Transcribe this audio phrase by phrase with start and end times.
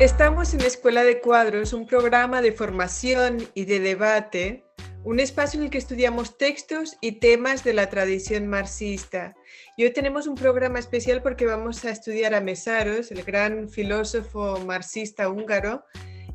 [0.00, 4.64] Estamos en Escuela de Cuadros, un programa de formación y de debate,
[5.04, 9.34] un espacio en el que estudiamos textos y temas de la tradición marxista.
[9.76, 14.58] Y hoy tenemos un programa especial porque vamos a estudiar a Mesaros, el gran filósofo
[14.60, 15.84] marxista húngaro,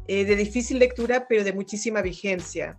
[0.08, 2.78] eh, de difícil lectura pero de muchísima vigencia.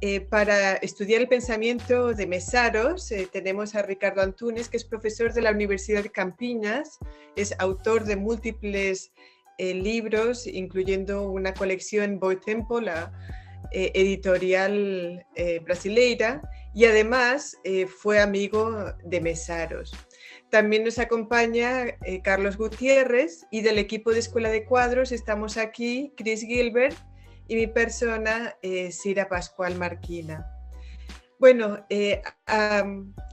[0.00, 5.32] Eh, para estudiar el pensamiento de Mesaros eh, tenemos a Ricardo Antunes, que es profesor
[5.32, 6.98] de la Universidad de Campinas,
[7.36, 9.12] es autor de múltiples
[9.58, 13.12] libros, incluyendo una colección Boitempo, la
[13.72, 16.40] eh, editorial eh, brasileira,
[16.72, 19.92] y además eh, fue amigo de Mesaros.
[20.50, 21.86] También nos acompaña
[22.22, 26.96] Carlos Gutiérrez y del equipo de Escuela de Cuadros estamos aquí Chris Gilbert
[27.48, 28.56] y mi persona,
[28.90, 30.46] Sira Pascual Marquina.
[31.40, 31.84] Bueno,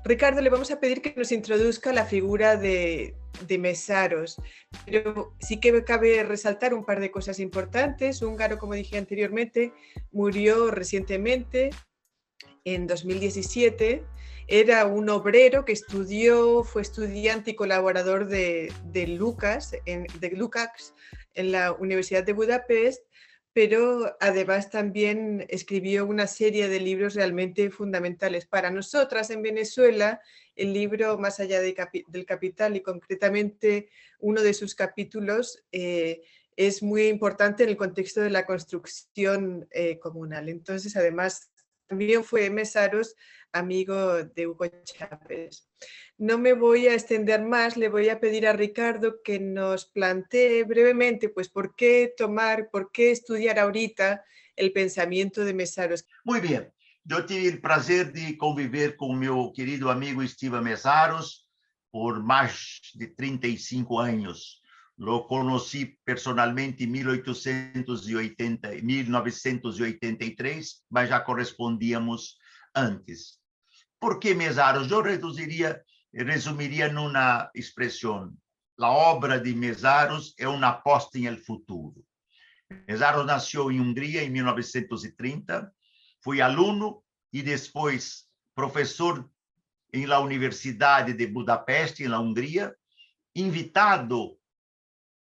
[0.04, 3.16] Ricardo le vamos a pedir que nos introduzca la figura de,
[3.48, 4.42] de Mesaros.
[4.86, 8.22] Pero sí que cabe resaltar un par de cosas importantes.
[8.22, 9.74] Húngaro, como dije anteriormente,
[10.12, 11.72] murió recientemente,
[12.66, 14.04] en 2017.
[14.48, 18.72] Era un obrero que estudió, fue estudiante y colaborador de,
[19.08, 20.94] Lucas, en, de Lukács
[21.34, 23.04] en la Universidad de Budapest
[23.54, 30.22] pero además también escribió una serie de libros realmente fundamentales para nosotras en Venezuela.
[30.56, 36.22] El libro Más allá del capital y concretamente uno de sus capítulos eh,
[36.56, 40.50] es muy importante en el contexto de la construcción eh, comunal.
[40.50, 41.52] Entonces, además,
[41.88, 43.16] también fue Mesaros
[43.54, 45.70] amigo de Hugo Chávez.
[46.18, 50.64] No me voy a extender más, le voy a pedir a Ricardo que nos plantee
[50.64, 56.06] brevemente, pues, por qué tomar, por qué estudiar ahorita el pensamiento de Mesaros.
[56.24, 56.72] Muy bien,
[57.06, 61.50] yo tuve el placer de convivir con mi querido amigo Steve Mesaros
[61.92, 64.62] por más de 35 años.
[64.96, 72.40] Lo conocí personalmente en 1880, 1983, mas já correspondíamos
[72.74, 73.42] antes.
[74.00, 74.92] Por que Mesaros?
[74.92, 75.84] Eu reduziria,
[76.14, 78.34] resumiria numa expressão.
[78.80, 82.06] A obra de Mesaros é uma aposta em el futuro.
[82.88, 85.72] Mesaros nasceu em Hungria em 1930,
[86.24, 88.26] foi aluno e depois
[88.56, 89.30] professor
[89.92, 92.76] em la Universidade de Budapeste, na Hungria,
[93.36, 94.38] invitado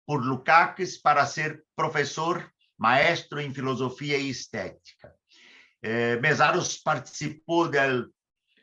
[0.06, 5.14] por Lukács para ser professor, maestro em filosofia e estética.
[5.81, 8.12] Eh, Mesaros participou del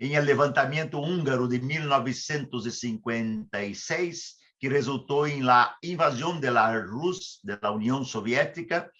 [0.00, 8.02] em el levantamento húngaro de 1956, que resultou em la invasão da Rússia, da União
[8.02, 8.90] Soviética,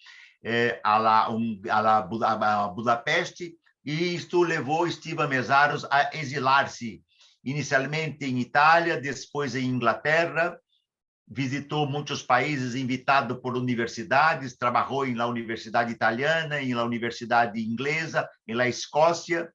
[0.43, 1.97] eh, a, la, um, a, la,
[2.63, 3.53] a Budapeste,
[3.83, 7.03] e isto levou Steve Mesaros a exilar-se,
[7.43, 10.57] inicialmente em Itália, depois em Inglaterra,
[11.27, 18.27] visitou muitos países invitado por universidades, trabalhou em la Universidade Italiana, em la Universidade Inglesa,
[18.47, 19.51] em la Escócia,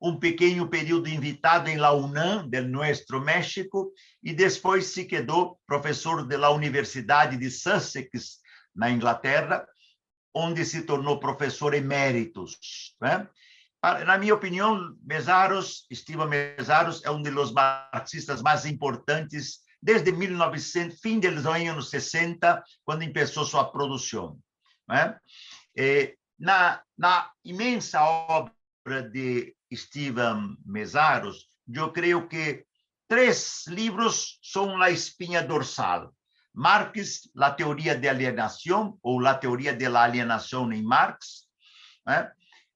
[0.00, 6.26] um pequeno período invitado em la UNAM, do nosso México, e depois se quedou professor
[6.26, 8.42] da Universidade de Sussex,
[8.74, 9.66] na Inglaterra,
[10.34, 12.94] onde se tornou professor eméritos.
[13.00, 13.28] Né?
[14.06, 21.18] Na minha opinião, Mesaros, Steve Mesaros, é um dos marxistas mais importantes desde 1900, fim
[21.18, 24.38] dos anos 60, quando começou sua produção.
[24.88, 25.18] Né?
[26.38, 32.64] Na, na imensa obra de Steven Mesaros, eu creio que
[33.08, 36.12] três livros são a espinha dorsal.
[36.54, 41.46] Marx, a teoria da alienação, ou a teoria da alienação em Marx.
[42.06, 42.30] Né?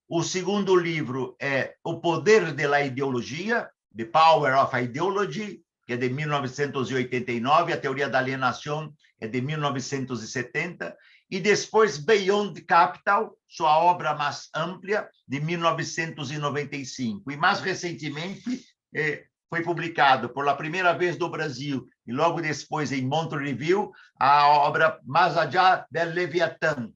[0.09, 6.09] O segundo livro é O Poder da Ideologia, The Power of Ideology, que é de
[6.09, 10.97] 1989, a teoria da alienação é de 1970
[11.31, 17.31] e depois Beyond Capital, sua obra mais ampla, de 1995.
[17.31, 18.65] E mais recentemente
[18.95, 24.49] eh, foi publicado pela primeira vez no Brasil e logo depois em Montreux Review a
[24.49, 26.91] obra Mais allá del Leviatã,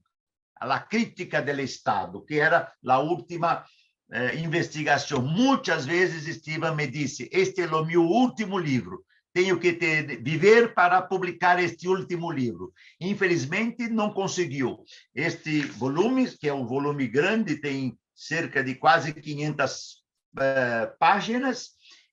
[0.59, 3.65] a crítica do Estado, que era a última
[4.11, 5.21] eh, investigação.
[5.21, 9.03] Muitas vezes Steven me disse: "Este é o meu último livro
[9.33, 12.73] tenho que ter, viver para publicar este último livro.
[12.99, 14.83] Infelizmente, não conseguiu.
[15.15, 19.93] Este volume, que é um volume grande, tem cerca de quase 500
[20.37, 21.71] uh, eh, páginas,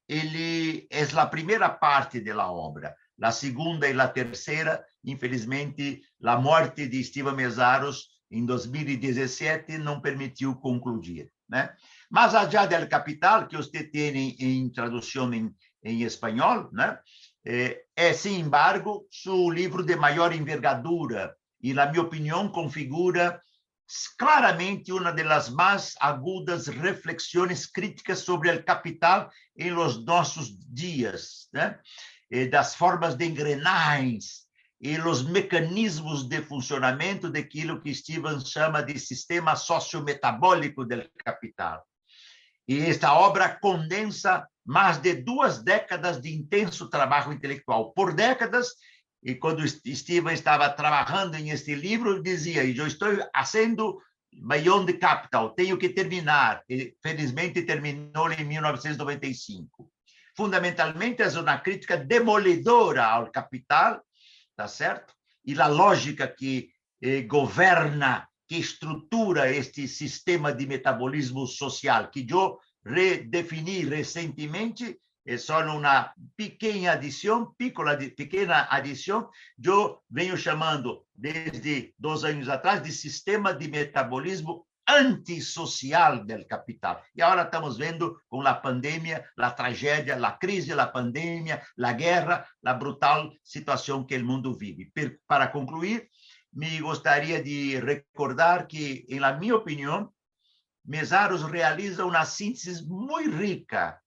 [0.09, 2.95] ele é a primeira parte da obra.
[3.21, 10.55] A segunda e a terceira, infelizmente, a morte de Steve Mesaros em 2017 não permitiu
[10.55, 11.31] concluir.
[11.49, 11.75] Né?
[12.11, 16.99] Mas a del Capital, que você tem em tradução em em espanhol, né?
[17.45, 23.41] é, é, embargo, seu livro de maior envergadura e, na minha opinião, configura
[24.19, 31.79] claramente uma das mais agudas reflexões críticas sobre o capital em los nossos dias, né?
[32.51, 34.47] das formas de engrenagens
[34.81, 41.85] e os mecanismos de funcionamento daquilo que Steven chama de sistema sociometabólico do capital.
[42.67, 47.93] E esta obra condensa mais de duas décadas de intenso trabalho intelectual.
[47.93, 48.75] Por décadas,
[49.23, 54.01] e quando Steven estava trabalhando em este livro, dizia: Eu estou fazendo
[54.33, 56.63] Beyond Capital, tenho que terminar.
[56.69, 59.91] E, felizmente, terminou em 1995.
[60.37, 64.01] Fundamentalmente, é uma crítica demolidora ao capital,
[64.57, 65.13] tá certo?
[65.45, 66.71] E a lógica que
[67.03, 74.99] eh, governa, que estrutura este sistema de metabolismo social, que eu redefini recentemente
[75.29, 79.29] é só uma pequena adição, pequena adição,
[79.63, 87.03] eu venho chamando desde dois anos atrás de sistema de metabolismo antissocial do capital.
[87.15, 92.49] E agora estamos vendo com a pandemia, a tragédia, a crise, a pandemia, a guerra,
[92.65, 94.91] a brutal situação que o mundo vive.
[95.27, 96.09] Para concluir,
[96.51, 100.11] me gostaria de recordar que, em minha opinião,
[100.83, 104.01] Mesaros realiza uma síntese muito rica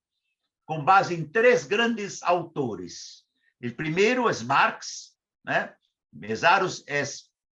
[0.71, 3.25] com base em três grandes autores.
[3.61, 5.11] O primeiro é Marx,
[5.43, 5.73] né?
[6.13, 7.03] Mesaros é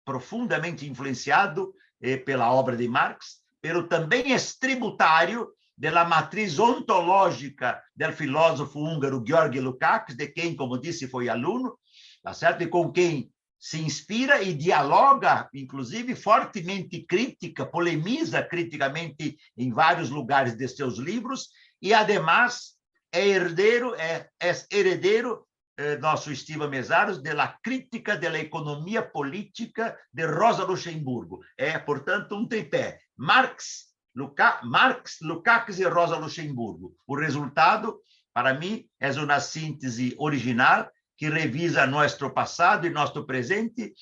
[0.05, 1.73] profundamente influenciado
[2.03, 9.25] eh, pela obra de Marx, pero também é tributário da matriz ontológica do filósofo húngaro
[9.27, 11.79] Georg Lukács, de quem, como disse, foi aluno,
[12.23, 12.65] tá certo?
[12.65, 20.55] E com quem se inspira e dialoga, inclusive fortemente crítica, polemiza criticamente em vários lugares
[20.55, 21.49] de seus livros,
[21.81, 22.76] e, además,
[23.13, 25.47] é herdeiro, é, é herdeiro
[25.79, 31.41] eh, nosso Estiva Mesaros da crítica da economia política de Rosa Luxemburgo.
[31.57, 32.99] É, portanto, um tripé.
[33.15, 36.97] Marx, Luca, Marx, Lukács e Rosa Luxemburgo.
[37.07, 38.01] O resultado,
[38.33, 43.93] para mim, é uma síntese original que revisa nosso passado e nosso presente,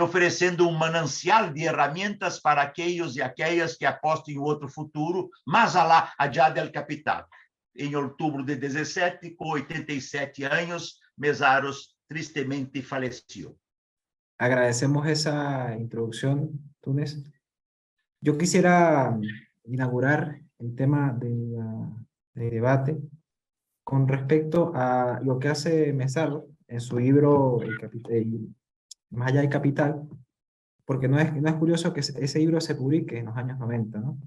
[0.00, 5.76] oferecendo um manancial de ferramentas para aqueles e aquelas que apostam em outro futuro, mais
[5.76, 7.28] alá, adiante do capital
[7.74, 13.56] em outubro de 17, com 87 anos, Mesaros tristemente faleceu.
[14.38, 17.22] Agradecemos essa introdução, Túnez.
[18.22, 19.18] Eu quisiera
[19.66, 21.56] inaugurar el tema de,
[22.34, 22.96] de debate
[23.84, 27.60] con respecto a lo que hace Mesaro en su libro
[28.08, 28.54] el
[29.10, 30.08] Más allá del capital,
[30.84, 33.98] porque no es, no es curioso que ese libro se publique en los años 90,
[33.98, 34.18] ¿no?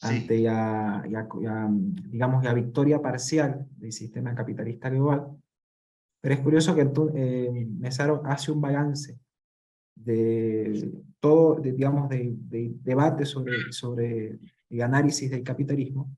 [0.00, 1.02] Ante ya,
[2.10, 5.36] digamos, la victoria parcial del sistema capitalista global.
[6.20, 9.18] Pero es curioso que eh, Mesaro hace un balance
[9.94, 12.34] de todo, digamos, de,
[12.82, 14.38] debate sobre, sobre
[14.70, 16.16] el análisis del capitalismo.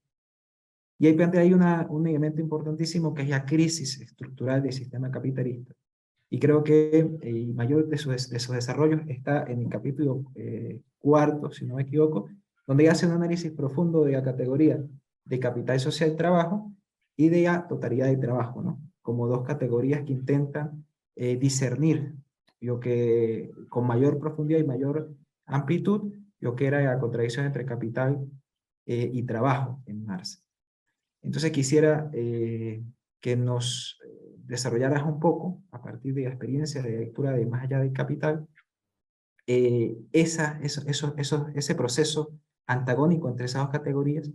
[0.99, 5.11] Y ahí plantea ahí una, un elemento importantísimo que es la crisis estructural del sistema
[5.11, 5.75] capitalista.
[6.31, 10.81] Y creo que el mayor de sus, de sus desarrollos está en el capítulo eh,
[10.99, 12.29] cuarto, si no me equivoco,
[12.67, 14.83] donde hace un análisis profundo de la categoría
[15.25, 16.73] de capital social trabajo
[17.17, 18.81] y de la totalidad del trabajo, ¿no?
[19.03, 22.13] como dos categorías que intentan eh, discernir
[22.61, 25.15] lo que con mayor profundidad y mayor
[25.47, 28.29] amplitud lo que era la contradicción entre capital
[28.85, 30.45] eh, y trabajo en Marx.
[31.23, 32.83] Entonces quisiera eh,
[33.21, 33.99] que nos
[34.45, 38.47] desarrollaras un poco, a partir de la experiencia de lectura de Más allá del capital,
[39.47, 41.15] esa, eso,
[41.55, 42.33] ese proceso
[42.67, 44.31] antagónico entre esas dos categorías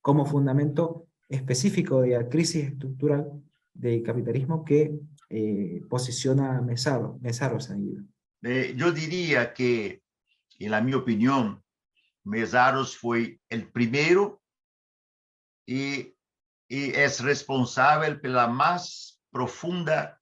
[0.00, 3.42] como fundamento específico de la crisis estructural
[3.74, 4.98] del capitalismo que
[5.30, 8.08] eh, posiciona Mesaro, Mesaros en
[8.42, 10.02] eh, yo diría que,
[10.58, 11.62] en la mi opinión,
[12.24, 14.40] Mesaros fue el primero
[15.66, 16.14] y,
[16.68, 20.20] y es responsable por la más profunda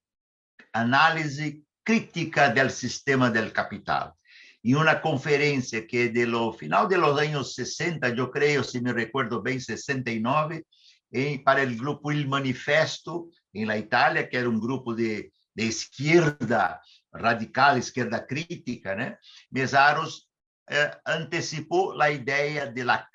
[0.73, 4.15] análisis crítica del sistema del capital
[4.67, 8.93] em uma conferência que de lo final de los anos 60, eu creio, se me
[8.93, 10.67] recuerdo bem, 69,
[11.13, 15.71] em, para o grupo Il Manifesto, em la Itália, que era um grupo de, de
[17.15, 19.17] radical, esquerda crítica, né?
[19.53, 20.29] Mesaros
[20.69, 23.09] eh, a ideia de la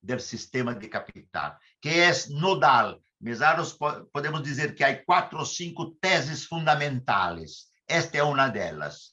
[0.00, 3.00] do sistema de capital, que é nodal.
[3.20, 3.76] Mesaros,
[4.12, 7.66] podemos dizer que há quatro ou cinco teses fundamentais.
[7.88, 9.12] Esta é uma delas.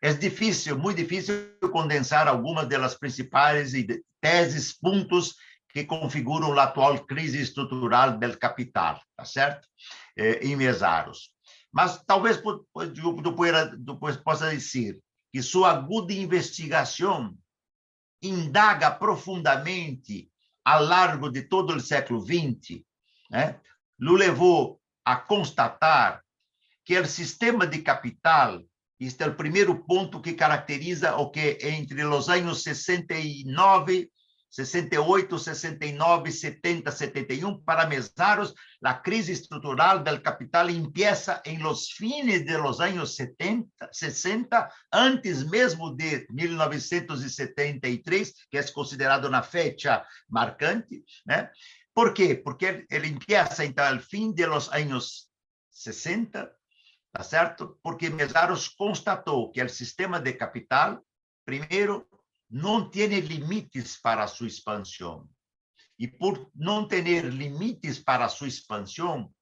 [0.00, 1.34] É difícil, muito difícil
[1.72, 3.72] condensar algumas das principais
[4.20, 5.34] teses, pontos
[5.70, 9.68] que configuram a atual crise estrutural do capital, tá certo?
[10.16, 11.30] Eh, em Mesaros.
[11.72, 12.40] Mas talvez
[13.78, 14.98] depois possa dizer
[15.32, 17.36] que sua aguda investigação
[18.22, 20.30] indaga profundamente
[20.64, 22.82] ao largo de todo o século XX,
[23.30, 23.60] né,
[23.98, 26.22] o levou a constatar
[26.84, 28.62] que o sistema de capital,
[29.00, 34.10] este é o primeiro ponto que caracteriza o que entre os anos 69
[34.50, 42.46] 68, 69, 70, 71, para Mesaros, a crise estrutural do capital empieza em los fines
[42.46, 51.04] de los anos 70, 60, antes mesmo de 1973, que é considerado uma fecha marcante,
[51.26, 51.50] né?
[51.92, 52.34] Por quê?
[52.34, 55.28] Porque ele empieza então ao fim de los anos
[55.70, 56.50] 60,
[57.18, 57.76] tá certo?
[57.82, 61.04] Porque Mesaros constatou que o sistema de capital,
[61.44, 62.08] primeiro,
[62.48, 65.28] não tem limites para sua expansão.
[65.98, 69.34] E por não ter limites para sua expansão,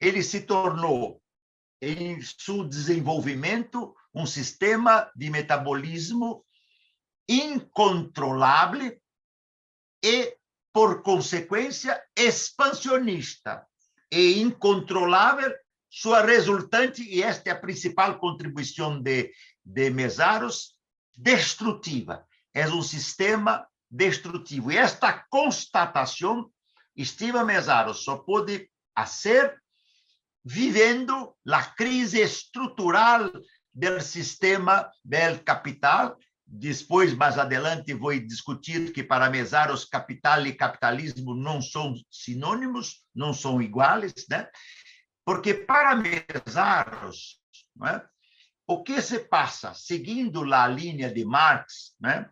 [0.00, 1.20] ele se tornou,
[1.82, 6.42] em seu desenvolvimento, um sistema de metabolismo
[7.28, 8.98] incontrolável
[10.02, 10.38] e,
[10.72, 13.66] por consequência, expansionista
[14.10, 15.54] e incontrolável,
[15.90, 19.30] sua resultante, e esta é a principal contribuição de,
[19.64, 20.74] de Mesaros,
[21.16, 24.70] destrutiva é um sistema destrutivo.
[24.70, 26.50] E esta constatação,
[26.98, 29.56] Steven Mesaro só pode fazer
[30.44, 33.30] vivendo a crise estrutural
[33.72, 36.16] do sistema do capital.
[36.46, 43.32] Depois, mais adiante, vou discutir que para Mesaros, capital e capitalismo não são sinônimos, não
[43.32, 44.48] são iguais, né?
[45.24, 47.40] Porque para Mesaros,
[47.84, 48.02] é?
[48.66, 52.30] o que se passa, seguindo a linha de Marx, né?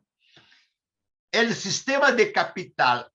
[1.34, 3.10] o sistema de capital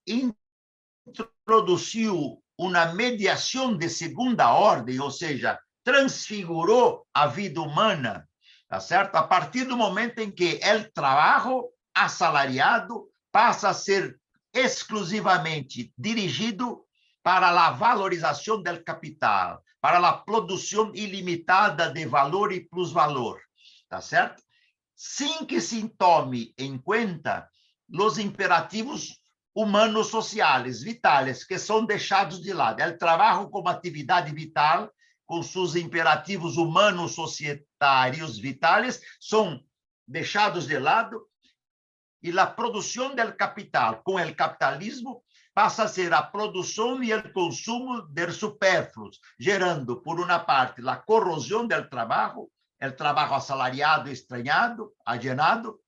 [1.06, 8.28] introduziu uma mediação de segunda ordem, ou seja, transfigurou a vida humana,
[8.68, 9.16] tá certo?
[9.16, 14.18] A partir do momento em que o trabalho assalariado passa a ser
[14.52, 16.83] exclusivamente dirigido
[17.24, 23.40] para a valorização do capital, para a produção ilimitada de valor e plusvalor,
[23.88, 24.42] tá certo?
[24.94, 27.48] Sem que se tome em conta
[27.88, 29.18] los imperativos
[29.54, 32.82] humanos sociais, vitais, que são deixados de lado.
[32.82, 34.92] O trabalho como atividade vital,
[35.24, 39.64] com seus imperativos humanos societários vitais, são
[40.06, 41.26] deixados de lado
[42.22, 45.22] e a produção do capital com o capitalismo
[45.54, 50.96] passa a ser a produção e o consumo de supérfluos, gerando, por uma parte, a
[50.96, 52.50] corrosão do trabalho,
[52.82, 55.78] o trabalho assalariado, estranhado, alienado,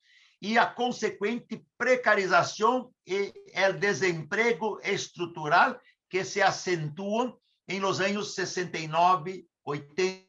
[0.40, 3.32] e a consequente precarização e
[3.68, 10.25] o desemprego estrutural que se acentuam em los anos 69, 80,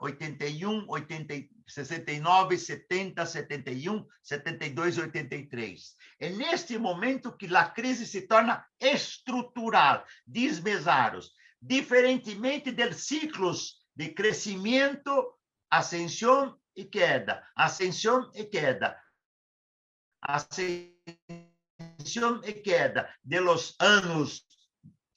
[0.00, 1.34] 81, 80,
[1.66, 5.94] 69, 70, 71, 72 e 83.
[6.20, 14.08] É neste momento que a crise se torna estrutural, diz Mesaros, diferentemente dos ciclos de
[14.08, 15.34] crescimento,
[15.70, 18.98] ascensão e queda, ascensão e queda
[20.24, 20.90] ascensão
[22.44, 24.44] e queda de los anos,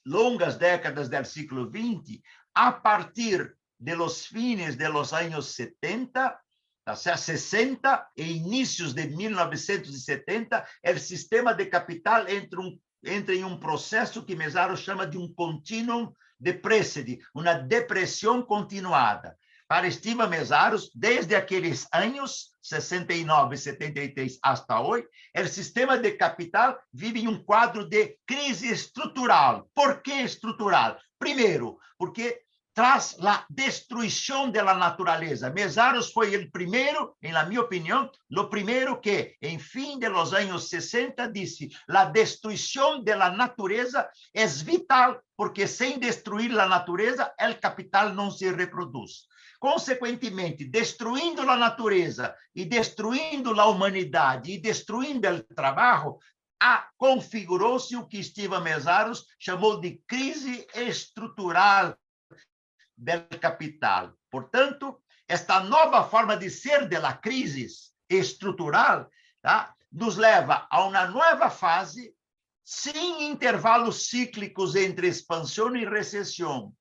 [0.06, 2.20] longas décadas do século XX,
[2.54, 6.40] a partir de los fines de los anos 70,
[6.84, 13.58] tá 60 e inícios de 1970, o sistema de capital entra, um, entra em um
[13.58, 19.36] processo que Mesaro chama de um continuum depressive, uma depressão continuada
[19.68, 25.06] para estima Mesaros, desde aqueles anos 69, 73 hasta hoje,
[25.36, 29.68] o sistema de capital vive em um quadro de crise estrutural.
[29.74, 30.98] Por que estrutural?
[31.18, 32.40] Primeiro, porque
[32.78, 35.50] traz a destruição da natureza.
[35.50, 40.32] Mesaros foi o primeiro, em la minha opinião, o primeiro que, em fim de los
[40.32, 47.60] anos 60, disse: a destruição da natureza é vital, porque sem destruir a natureza, o
[47.60, 49.26] capital não se reproduz.
[49.58, 56.16] Consequentemente, destruindo a natureza e destruindo a humanidade e destruindo o trabalho,
[56.96, 61.96] configurou-se o que Steven Mesaros chamou de crise estrutural
[62.98, 64.12] do capital.
[64.30, 67.66] Portanto, esta nova forma de ser da crise
[68.08, 69.08] estrutural
[69.40, 72.12] tá, nos leva a uma nova fase
[72.64, 76.74] sem intervalos cíclicos entre expansão e recessão,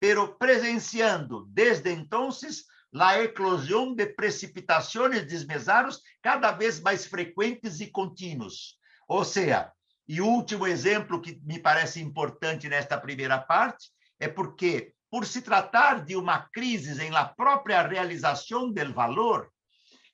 [0.00, 8.78] pero presenciando desde entonces la eclosión de precipitaciones desmesados cada vez mais frequentes e contínuos.
[9.06, 9.72] Ou seja,
[10.08, 13.90] e último exemplo que me parece importante nesta primeira parte
[14.22, 19.52] é porque por se tratar de uma crise em la própria realização do valor,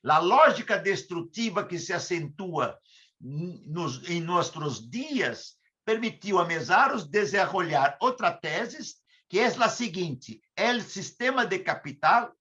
[0.03, 2.75] a lógica destrutiva que se acentua
[3.21, 8.95] nos, em nossos dias permitiu a Mesaros desenvolver outra tese,
[9.29, 12.33] que é a seguinte: o sistema de capital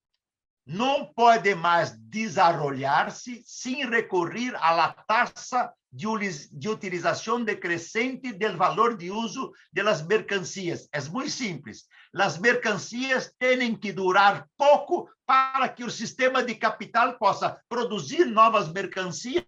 [0.66, 9.52] não pode mais desarrollar-se sem recorrer à taxa de, utilização decrescente do valor de uso
[9.72, 10.88] das mercancias.
[10.92, 11.86] É muito simples.
[12.14, 18.72] As mercancias têm que durar pouco para que o sistema de capital possa produzir novas
[18.72, 19.44] mercancias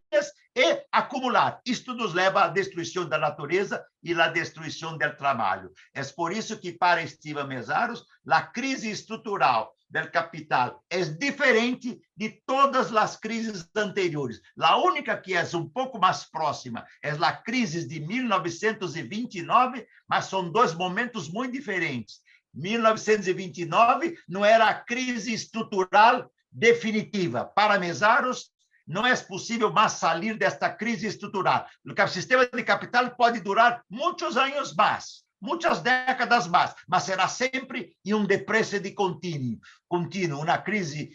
[0.54, 1.60] e acumular.
[1.64, 5.70] Isto nos leva à destruição da natureza e à destruição do trabalho.
[5.94, 12.30] É por isso que, para Estiva Mesaros, a crise estrutural del capital é diferente de
[12.46, 14.40] todas as crises anteriores.
[14.58, 20.50] A única que é um pouco mais próxima é a crise de 1929, mas são
[20.50, 22.20] dois momentos muito diferentes.
[22.54, 27.44] 1929 não era a crise estrutural definitiva.
[27.44, 28.50] Para Mesaros,
[28.86, 31.66] não é possível mais sair desta crise estrutural.
[31.84, 37.96] O sistema de capital pode durar muitos anos mais muitas décadas mais, mas será sempre
[38.04, 41.10] em um depresse de contínuo, contínuo, uma crise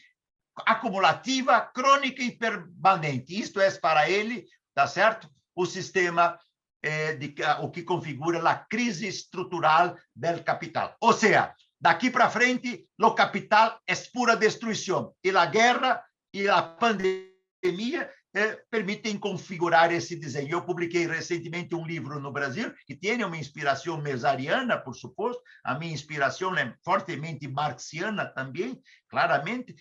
[0.65, 3.39] acumulativa, crônica e permanente.
[3.39, 5.29] Isto é para ele, tá certo?
[5.55, 6.39] O sistema
[6.81, 10.95] é, de, o que configura a crise estrutural do capital.
[11.01, 16.03] Ou seja, daqui para frente, o capital é pura destruição e a guerra
[16.33, 20.51] e a pandemia eh, permitem configurar esse desenho.
[20.51, 25.79] Eu publiquei recentemente um livro no Brasil que tem uma inspiração mesariana, por suposto, a
[25.79, 28.77] minha inspiração é fortemente marxiana também,
[29.07, 29.73] claramente.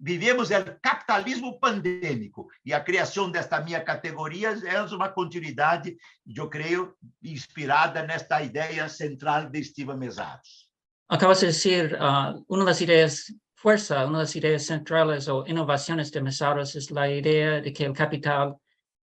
[0.00, 5.96] Vivemos o capitalismo pandêmico e a criação desta minha categoria é uma continuidade,
[6.26, 10.68] eu creio, inspirada nesta ideia central de Steven Mesaros.
[11.08, 13.26] Acabas de dizer uh, uma das ideias
[13.64, 17.86] fuerza, una de las ideas centrales o innovaciones de Mesaros es la idea de que
[17.86, 18.56] el capital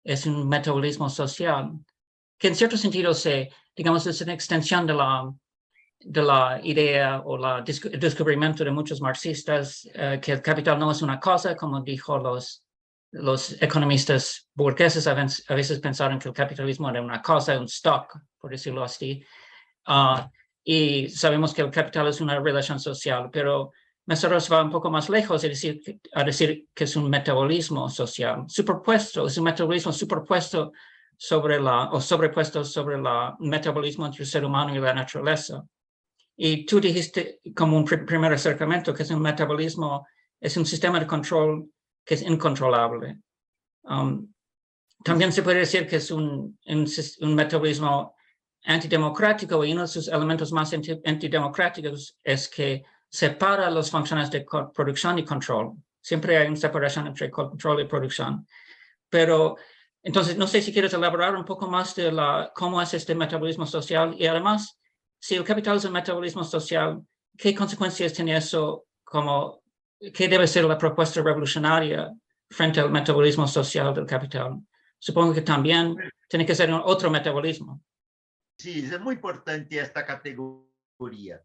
[0.04, 1.72] es un metabolismo social,
[2.38, 5.34] que en cierto sentido se, digamos, es una extensión de la,
[6.02, 10.92] de la idea o la, el descubrimiento de muchos marxistas, eh, que el capital no
[10.92, 12.64] es una cosa, como dijo los,
[13.10, 15.16] los economistas burgueses, a
[15.56, 19.26] veces pensaron que el capitalismo era una cosa, un stock, por decirlo así.
[19.88, 20.30] Uh,
[20.64, 23.72] y sabemos que el capital es una relación social, pero
[24.06, 25.82] Mesaros va un poco más lejos a decir,
[26.14, 30.74] a decir que es un metabolismo social, superpuesto, es un metabolismo superpuesto
[31.18, 33.04] sobre la, o sobrepuesto sobre el
[33.40, 35.64] metabolismo entre el ser humano y la naturaleza.
[36.36, 40.06] Y tú dijiste como un primer acercamiento que es un metabolismo,
[40.40, 41.70] es un sistema de control
[42.04, 43.20] que es incontrolable.
[43.84, 44.34] Um,
[45.04, 46.88] también se puede decir que es un, un,
[47.22, 48.16] un, metabolismo
[48.64, 52.84] antidemocrático y uno de sus elementos más antidemocráticos es que
[53.14, 55.74] separa las funciones de producción y control.
[56.02, 58.48] Siempre hay una separación entre control y producción.
[59.08, 59.56] Pero
[60.02, 63.68] entonces, no sé si quieres elaborar un poco más de la, cómo es este metabolismo
[63.68, 64.80] social y además,
[65.20, 67.06] si el capital es un metabolismo social,
[67.38, 68.88] ¿qué consecuencias tiene eso?
[69.04, 69.62] Como,
[70.12, 72.12] ¿Qué debe ser la propuesta revolucionaria
[72.50, 74.60] frente al metabolismo social del capital?
[74.98, 75.96] Supongo que también
[76.28, 77.80] tiene que ser otro metabolismo.
[78.58, 81.44] Sí, es muy importante esta categoría.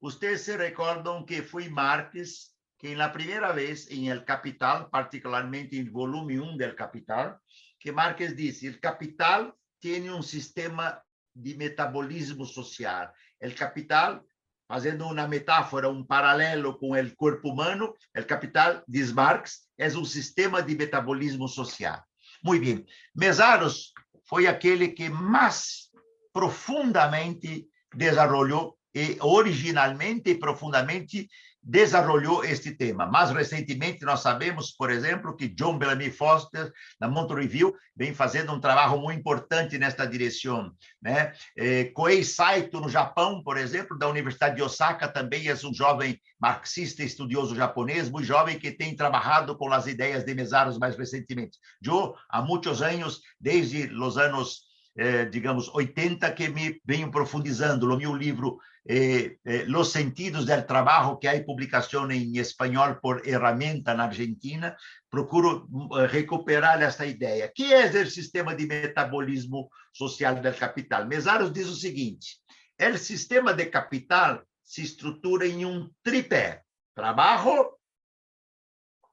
[0.00, 5.76] Ustedes se recuerdan que fue Marx que en la primera vez en El Capital, particularmente
[5.76, 7.38] en el volumen 1 del Capital,
[7.78, 11.02] que Marx dice, el capital tiene un sistema
[11.34, 13.12] de metabolismo social.
[13.38, 14.22] El capital,
[14.68, 20.04] fazendo uma metáfora, um paralelo com o corpo humano, o capital, diz Marx, é um
[20.04, 22.02] sistema de metabolismo social.
[22.42, 22.86] Muito bem.
[23.14, 23.92] Mesaros
[24.24, 25.90] foi aquele que mais
[26.32, 31.28] profundamente desenvolveu e originalmente e profundamente
[31.62, 33.06] desarrollou este tema.
[33.06, 38.52] Mais recentemente, nós sabemos, por exemplo, que John Bellamy Foster, da Monto Review, vem fazendo
[38.52, 40.72] um trabalho muito importante nesta direção.
[41.02, 41.32] Né?
[41.56, 46.18] Eh, Koei Saito, no Japão, por exemplo, da Universidade de Osaka, também é um jovem
[46.40, 51.58] marxista estudioso japonês, muito jovem, que tem trabalhado com as ideias de Mesaros mais recentemente.
[51.84, 57.86] Eu, há muitos anos, desde os anos eh, digamos, 80 que me venho profundizando.
[57.86, 63.94] No meu livro eh, eh, Sentidos del Trabajo, que hay publicación en español por herramienta
[63.94, 64.76] na Argentina,
[65.08, 67.52] procuro eh, recuperar esta ideia.
[67.54, 71.06] que é o sistema de metabolismo social del capital?
[71.06, 72.40] Mesaros diz o seguinte,
[72.78, 76.62] o sistema de capital se estrutura em um tripé,
[76.94, 77.76] trabalho,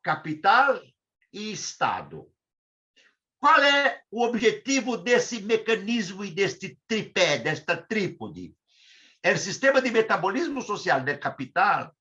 [0.02, 0.82] capital
[1.34, 2.32] e Estado.
[3.40, 8.56] Qual é o objetivo desse mecanismo e deste tripé, desta trípode?
[9.24, 11.94] O sistema de metabolismo social do capital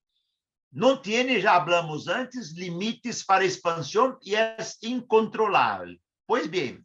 [0.73, 5.97] não tem, já falamos antes, limites para expansão e é incontrolável.
[6.27, 6.85] Pois bem,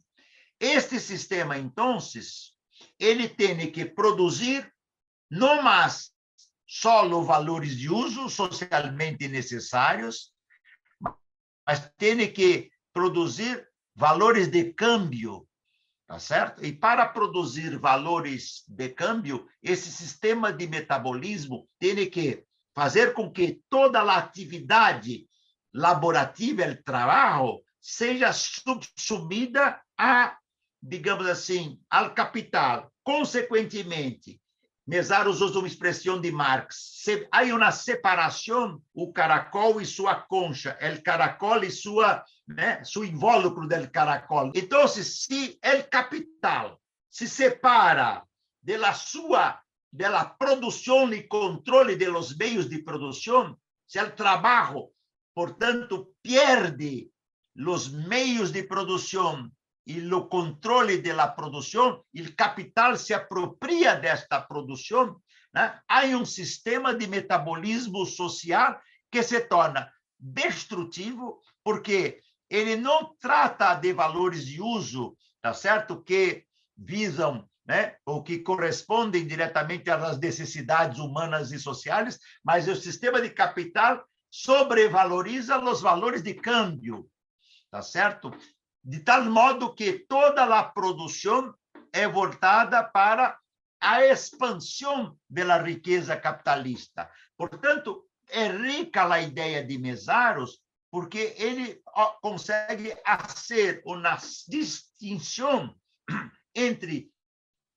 [0.58, 1.98] este sistema, então,
[2.98, 4.72] ele tem que produzir
[5.30, 6.10] não mais
[6.66, 10.32] só valores de uso socialmente necessários,
[11.66, 15.46] mas tem que produzir valores de câmbio,
[16.12, 16.62] tá certo?
[16.62, 22.44] E para produzir valores de câmbio, esse sistema de metabolismo tem que
[22.74, 25.26] fazer com que toda a atividade
[25.72, 30.36] laborativa, o trabalho, seja subsumida a,
[30.82, 32.92] digamos assim, ao capital.
[33.02, 34.38] Consequentemente,
[34.86, 37.04] Mesaros usa uma expressão de Marx.
[37.30, 43.68] Há uma separação, o caracol e sua concha, o caracol e sua, né, seu invólucro
[43.68, 44.50] del caracol.
[44.54, 48.24] Então, se o capital se separa
[48.62, 49.60] da sua
[49.92, 54.88] da produção e controle de los meios de produção, se o trabalho,
[55.34, 57.10] portanto, perde
[57.54, 59.50] os meios de produção
[59.86, 65.20] e o controle da produção, o capital se apropria desta produção,
[65.52, 65.80] né?
[65.88, 73.92] há um sistema de metabolismo social que se torna destrutivo, porque ele não trata de
[73.92, 76.02] valores de uso, tá certo?
[76.02, 76.44] Que
[76.76, 83.30] visam, né, ou que correspondem diretamente às necessidades humanas e sociais, mas o sistema de
[83.30, 87.08] capital sobrevaloriza os valores de câmbio,
[87.70, 88.30] tá certo?
[88.84, 91.54] De tal modo que toda a produção
[91.92, 93.38] é voltada para
[93.80, 97.10] a expansão da riqueza capitalista.
[97.36, 101.82] Portanto, é rica a ideia de Mesaros, porque ele
[102.20, 104.16] consegue fazer uma
[104.48, 105.74] distinção
[106.54, 107.10] entre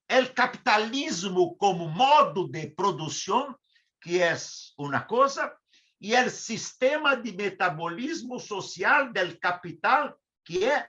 [0.09, 3.55] o capitalismo como modo de produção,
[4.01, 4.35] que é
[4.77, 5.51] uma coisa,
[5.99, 10.15] e o sistema de metabolismo social do capital,
[10.45, 10.87] que é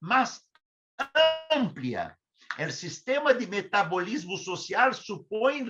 [0.00, 0.40] mais
[1.50, 2.16] ampla.
[2.58, 5.64] O sistema de metabolismo social supõe,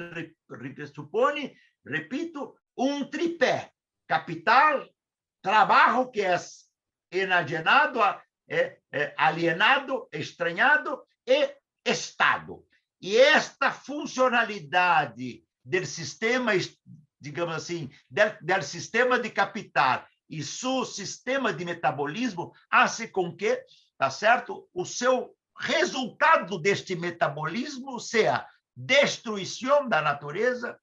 [0.93, 1.55] supõe,
[1.87, 3.71] repito, um tripé:
[4.07, 4.89] capital,
[5.43, 6.37] trabalho que é
[7.13, 8.01] enajenado,
[8.49, 12.65] é, é, alienado, estranhado e Estado.
[13.01, 16.53] E esta funcionalidade do sistema,
[17.21, 23.63] digamos assim, do, do sistema de capital e seu sistema de metabolismo hace com que,
[23.97, 24.69] tá certo?
[24.75, 30.79] O seu resultado deste metabolismo seja destruição da natureza,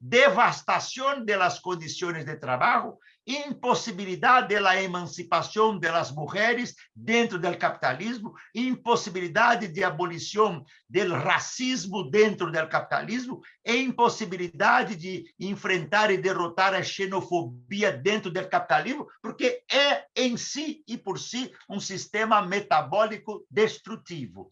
[0.00, 2.96] devastação das condições de trabalho,
[3.36, 12.68] impossibilidade da emancipação das mulheres dentro do capitalismo, impossibilidade de abolição do racismo dentro do
[12.68, 20.36] capitalismo e impossibilidade de enfrentar e derrotar a xenofobia dentro do capitalismo, porque é em
[20.36, 24.50] si e por si um sistema metabólico destrutivo.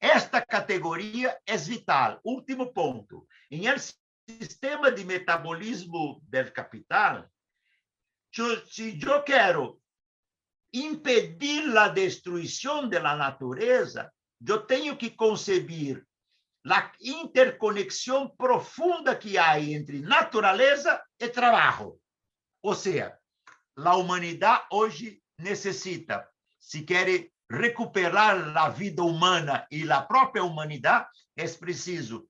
[0.00, 2.20] Esta categoria é vital.
[2.24, 3.26] Último ponto.
[3.50, 3.76] Em el
[4.26, 7.28] sistema de metabolismo do capital,
[8.32, 9.80] se eu quero
[10.72, 14.12] impedir a destruição da natureza,
[14.46, 16.06] eu tenho que conceber
[16.66, 21.98] a interconexão profunda que há entre natureza e trabalho.
[22.62, 23.18] Ou seja,
[23.76, 26.28] a humanidade hoje necessita,
[26.60, 32.28] se quer recuperar a vida humana e a própria humanidade, é preciso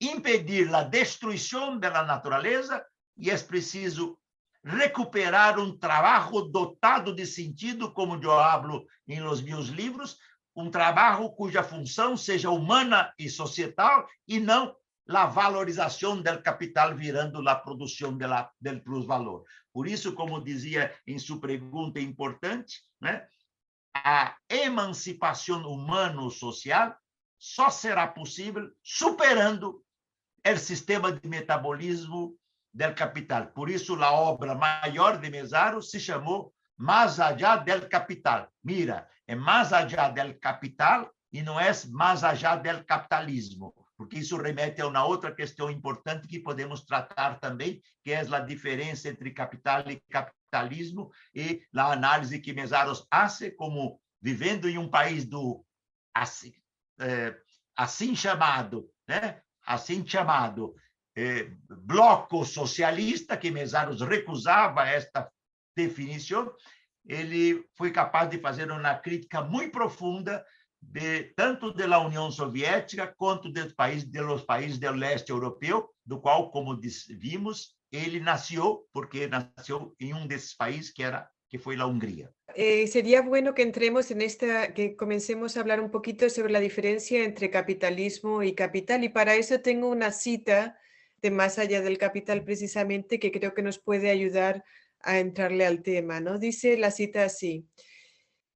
[0.00, 2.84] impedir a destruição da natureza
[3.16, 4.18] e é preciso
[4.64, 10.18] recuperar um trabalho dotado de sentido, como eu hablo em los meus livros,
[10.54, 14.74] um trabalho cuja função seja humana e societal e não
[15.08, 19.44] a valorização do capital virando a produção do plus-valor.
[19.72, 23.26] Por isso, como dizia em sua pergunta importante, né,
[23.94, 26.94] a emancipação humano-social
[27.38, 29.82] só será possível superando
[30.44, 32.36] o sistema de metabolismo
[32.72, 33.52] del capital.
[33.52, 38.48] Por isso, a obra maior de Mesaro se chamou Mais allá del capital.
[38.62, 44.36] Mira, é mais allá del capital e não é mais allá del capitalismo, porque isso
[44.36, 49.32] remete a uma outra questão importante que podemos tratar também, que é a diferença entre
[49.32, 55.64] capital e capitalismo e a análise que Mesaros faz como vivendo em um país do
[56.14, 56.52] assim,
[57.00, 57.36] é,
[57.76, 59.42] assim chamado, né?
[59.66, 60.76] assim chamado
[61.18, 65.28] eh, bloco socialista, que Mesaros recusava esta
[65.76, 66.52] definição,
[67.04, 70.44] ele foi capaz de fazer uma crítica muito profunda
[70.80, 76.52] de tanto da União Soviética quanto dos países, dos países do leste europeu, do qual,
[76.52, 76.78] como
[77.08, 82.30] vimos, ele nasceu porque nasceu em um desses países que era que foi a Hungria.
[82.54, 86.60] Eh, sería bueno que entremos en esta, que comencemos a hablar un poquito sobre la
[86.60, 89.02] diferencia entre capitalismo y capital.
[89.02, 90.78] Y para eso tengo una cita
[91.22, 94.64] de Más allá del capital precisamente que creo que nos puede ayudar
[95.00, 96.20] a entrarle al tema.
[96.20, 96.38] ¿no?
[96.38, 97.66] Dice la cita así.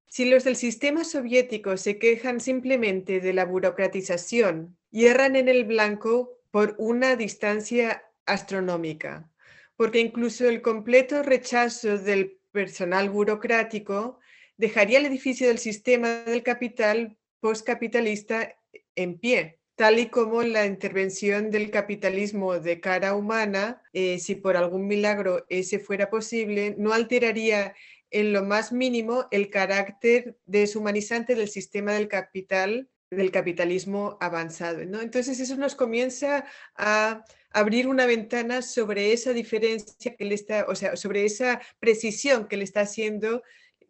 [0.07, 5.65] Si los del sistema soviético se quejan simplemente de la burocratización y erran en el
[5.65, 9.31] blanco por una distancia astronómica,
[9.77, 14.21] porque incluso el completo rechazo del personal burocrático
[14.59, 18.55] dejaría el edificio del sistema del capital postcapitalista
[18.95, 24.57] en pie, tal y como la intervención del capitalismo de cara humana, eh, si por
[24.57, 27.75] algún milagro ese fuera posible, no alteraría
[28.11, 34.85] en lo más mínimo el carácter deshumanizante del sistema del capital, del capitalismo avanzado.
[34.85, 35.01] ¿no?
[35.01, 36.45] Entonces eso nos comienza
[36.77, 42.49] a abrir una ventana sobre esa diferencia que le está, o sea, sobre esa precisión
[42.49, 43.43] que le está haciendo,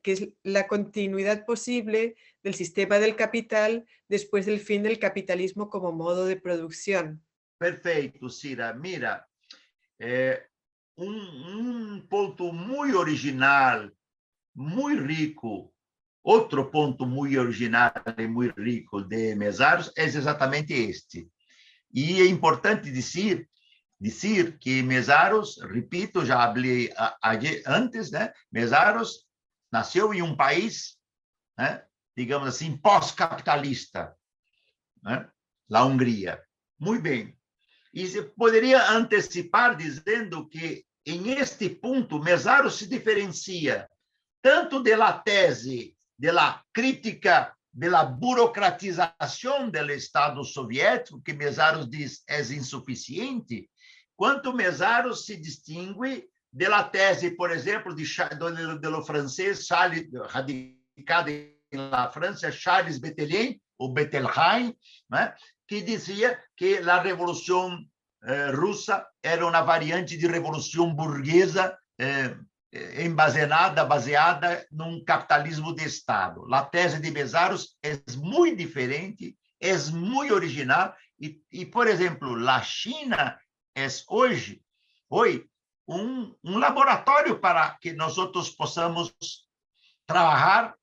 [0.02, 5.92] que es la continuidad posible del sistema del capital después del fin del capitalismo como
[5.92, 7.24] modo de producción.
[7.58, 8.72] Perfecto, Cira.
[8.74, 9.26] Mira,
[9.98, 10.42] eh,
[10.96, 13.94] un, un ponto muy original,
[14.54, 15.72] muy rico,
[16.22, 21.28] outro ponto muito original e muito rico de Mesaros é exatamente este.
[21.92, 23.48] E é importante dizer
[24.02, 26.92] dizer que Mesaros, repito, já falei
[27.64, 28.32] antes, né?
[28.50, 29.28] Mesaros
[29.70, 30.98] nasceu em um país,
[31.56, 31.84] né?
[32.16, 34.14] Digamos assim, pós-capitalista,
[35.02, 35.28] né?
[35.72, 36.42] a Hungria.
[36.78, 37.36] Muito bem.
[37.92, 43.88] E se poderia antecipar dizendo que, em este ponto, Mesaros se diferencia
[44.40, 53.68] tanto da tese da crítica da burocratização do Estado soviético, que Mesaros diz é insuficiente,
[54.14, 58.04] quanto Mesaros se distingue da tese, por exemplo, de,
[58.38, 61.30] do, do francês Charles, radicado
[61.76, 63.92] na França, Charles Bettelheim, ou
[65.10, 65.34] né,
[65.66, 67.78] que dizia que a Revolução
[68.24, 72.36] eh, Russa era uma variante de revolução burguesa eh,
[73.04, 76.46] embasenada, baseada num capitalismo de Estado.
[76.54, 82.62] A tese de Mesaros é muito diferente, é muito original, e, e por exemplo, a
[82.62, 83.38] China
[83.74, 84.62] é hoje,
[85.08, 85.46] hoje
[85.86, 89.14] um, um laboratório para que nós outros possamos
[90.06, 90.74] trabalhar,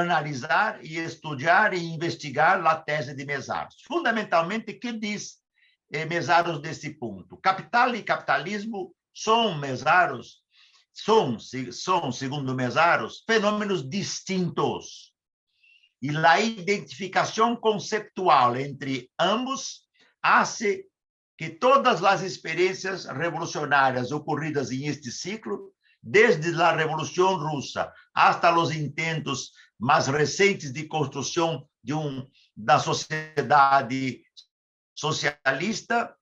[0.00, 3.82] analisar e estudar e investigar a tese de Mesaros.
[3.86, 5.38] Fundamentalmente, que diz
[5.92, 7.36] eh, Mesaros desse ponto?
[7.36, 10.42] Capital e capitalismo são Mesaros
[10.92, 15.12] são, são, segundo Mesaros, fenômenos distintos.
[16.00, 19.82] E a identificação conceptual entre ambos
[20.22, 20.84] hace
[21.38, 25.71] que todas as experiências revolucionárias ocorridas em este ciclo,
[26.02, 31.94] desde a Revolução Russa hasta os intentos mais recentes de construção de
[32.56, 34.22] da sociedade
[34.94, 36.14] socialista,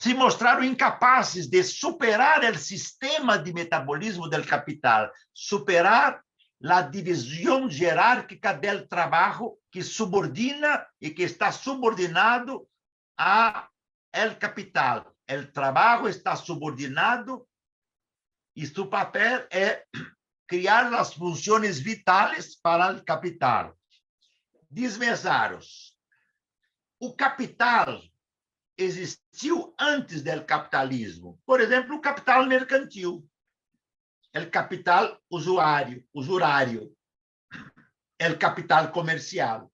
[0.00, 6.22] se mostraram incapazes de superar o sistema de metabolismo do capital, superar
[6.62, 12.68] a divisão jerárquica do trabalho que subordina e que está subordinado
[13.18, 13.68] a
[14.12, 15.12] el capital.
[15.30, 17.47] O trabalho está subordinado
[18.58, 19.86] e seu papel é
[20.48, 23.78] criar as funções vitais para o capital.
[24.68, 25.96] Diz Mesaros,
[26.98, 28.02] o capital
[28.76, 31.40] existiu antes do capitalismo.
[31.46, 33.24] Por exemplo, o capital mercantil,
[34.34, 36.92] o capital usuário, usurário,
[38.20, 39.72] o capital comercial.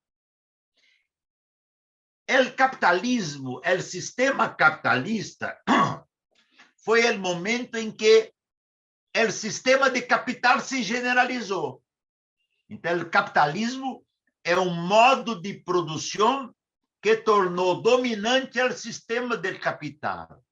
[2.28, 5.58] O capitalismo, o sistema capitalista,
[6.84, 8.34] foi o momento em que
[9.22, 11.80] o sistema de capital se generalizou.
[12.68, 14.04] Então, o capitalismo
[14.42, 16.54] é um modo de produção
[17.00, 20.42] que tornou dominante o sistema do capital.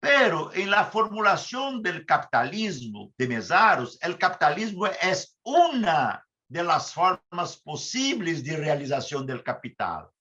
[0.00, 5.12] Pero em la formulação do capitalismo de Mesaros, o capitalismo é
[5.44, 10.12] uma das formas possíveis de realização do capital.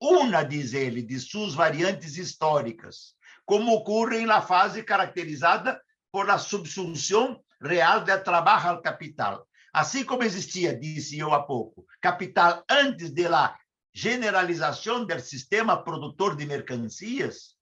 [0.00, 7.42] Uma, diz ele, de suas variantes históricas, como ocorre na fase caracterizada por a subsunção
[7.60, 9.46] real do trabalho ao capital.
[9.72, 13.58] Assim como existia, disse eu há pouco, capital antes de la
[13.92, 17.56] generalização do sistema produtor de mercancias,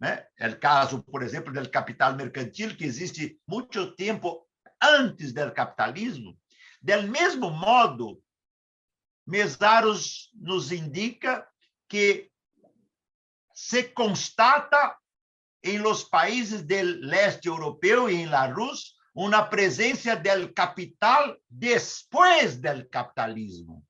[0.00, 0.24] né?
[0.38, 4.46] É o caso, por exemplo, do capital mercantil, que existe muito tempo
[4.80, 6.38] antes do capitalismo.
[6.80, 8.22] Do mesmo modo,
[9.26, 11.46] Mesaros nos indica
[11.88, 12.30] que
[13.52, 14.96] se constata
[15.62, 22.56] em los países del leste europeu e em la Rússia uma presença del capital depois
[22.56, 23.84] del capitalismo,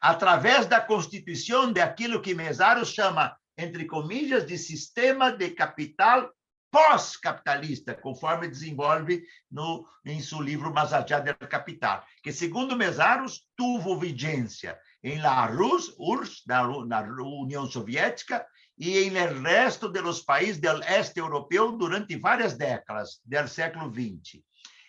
[0.00, 6.30] através da constituição de aquilo que Mesaros chama, entre comillas, de sistema de capital
[6.70, 13.96] pós-capitalista, conforme desenvolve no, em seu livro Mas allá del Capital, que, segundo Mesaros, tuvo
[13.96, 18.44] vigência em la Rus, URSS, na, na União Soviética,
[18.76, 24.42] e em el resto dos países do este europeu durante várias décadas do século XX.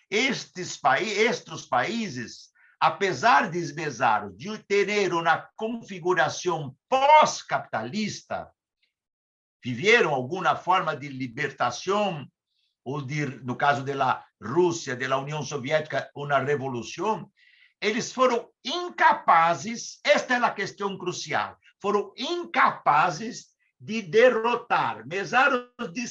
[0.09, 8.51] Estes, estes países, apesar de Mesaros de ter uma configuração pós-capitalista,
[9.63, 12.27] viveram alguma forma de libertação,
[12.83, 17.31] ou de, no caso da Rússia, da União Soviética, uma revolução,
[17.81, 25.05] eles foram incapazes, esta é a questão crucial, foram incapazes de derrotar.
[25.05, 25.69] Mesaros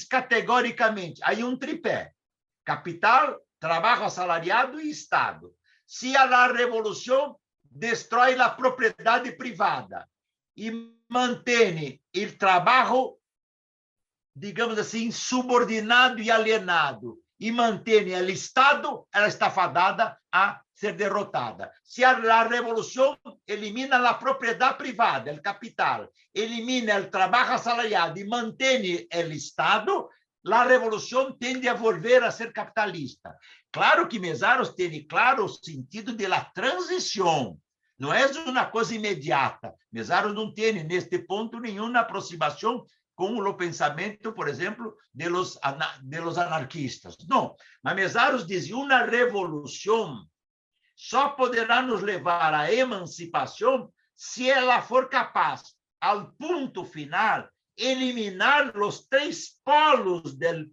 [0.08, 2.12] categoricamente, há um tripé,
[2.64, 5.54] capital, trabalho assalariado e Estado.
[5.86, 10.08] Se a revolução destrói a propriedade privada
[10.56, 10.70] e
[11.08, 13.18] mantém o trabalho
[14.36, 21.70] digamos assim, subordinado e alienado e mantém o Estado, ela está fadada a ser derrotada.
[21.84, 29.06] Se a, revolução elimina a propriedade privada, o capital, elimina o trabalho assalariado e mantém
[29.12, 30.08] o Estado,
[30.50, 33.36] a revolução tende a volver a ser capitalista.
[33.70, 37.58] Claro que Mesaros tem claro o sentido da transição,
[37.98, 39.74] não é uma coisa imediata.
[39.92, 47.16] Mesaros não tem, neste ponto, nenhuma aproximação com o pensamento, por exemplo, de los, anarquistas.
[47.28, 50.26] Não, mas Mesaros dizia, uma revolução
[50.96, 59.06] só poderá nos levar à emancipação se ela for capaz, ao ponto final, eliminar os
[59.06, 60.70] três polos do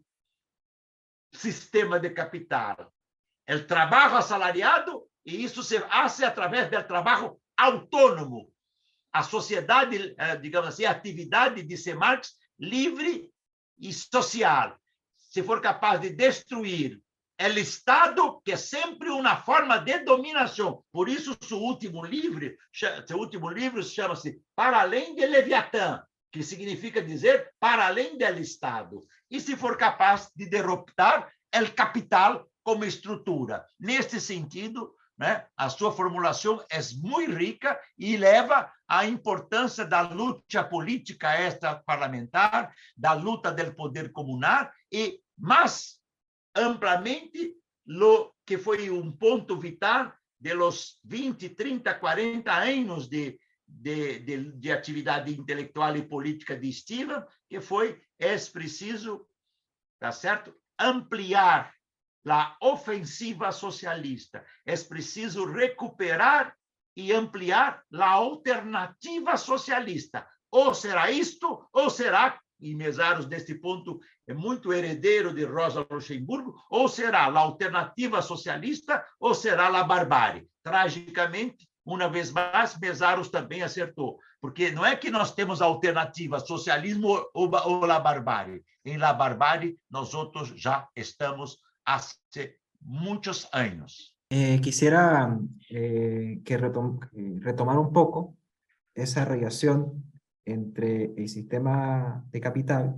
[1.34, 2.94] sistema de capital.
[3.50, 8.51] O trabalho assalariado, e isso se faz através do trabalho autônomo,
[9.12, 13.30] a sociedade, eh, digamos assim, a atividade de ser Marx livre
[13.80, 14.78] e social.
[15.18, 17.02] Se for capaz de destruir
[17.40, 20.84] o Estado, que é sempre uma forma de dominação.
[20.92, 27.02] Por isso, seu último livro, seu último livro chama-se Para Além de Leviatã, que significa
[27.02, 29.02] dizer para além do Estado.
[29.30, 33.66] E se for capaz de derrotar o capital como estrutura.
[33.80, 35.46] Neste sentido, né?
[35.56, 43.14] A sua formulação é muito rica e leva à importância da luta política extra-parlamentar, da
[43.14, 46.00] luta do poder comunal e, mais
[46.56, 47.56] amplamente,
[47.86, 54.52] lo que foi um ponto vital de los 20, 30, 40 anos de, de, de,
[54.54, 59.28] de atividade intelectual e política de Steven, que foi, é preciso,
[60.00, 60.52] tá certo?
[60.80, 61.76] ampliar
[62.30, 64.46] a ofensiva socialista.
[64.66, 66.56] É preciso recuperar
[66.96, 70.28] e ampliar a alternativa socialista.
[70.52, 76.54] Ou será isto, ou será, e Mesaros, neste ponto, é muito herdeiro de Rosa Luxemburgo,
[76.70, 80.48] ou será a alternativa socialista, ou será a barbárie.
[80.62, 87.26] Tragicamente, uma vez mais, Mesaros também acertou, porque não é que nós temos alternativa, socialismo
[87.34, 88.64] ou, ou a barbárie.
[88.86, 91.58] Em la barbárie, nós outros já estamos
[91.96, 94.18] hace muchos años.
[94.30, 95.38] Eh, quisiera
[95.70, 98.38] eh, que retomar un poco
[98.96, 100.04] esa relación
[100.46, 102.96] entre el sistema de capital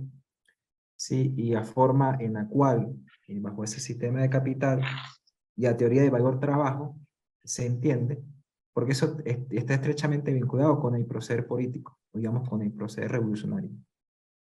[0.96, 1.34] ¿sí?
[1.36, 2.94] y la forma en la cual,
[3.26, 4.80] eh, bajo ese sistema de capital
[5.56, 6.96] y la teoría de valor trabajo,
[7.42, 8.22] se entiende,
[8.72, 13.70] porque eso está estrechamente vinculado con el proceder político, digamos con el proceder revolucionario.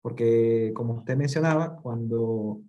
[0.02, 2.62] Porque, como usted mencionaba, cuando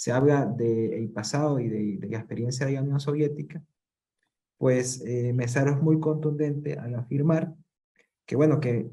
[0.00, 3.62] se habla del pasado y de, la experiencia de la Unión Soviética,
[4.56, 7.54] pues eh, Mesaro es muy contundente al afirmar
[8.24, 8.90] que, bueno, que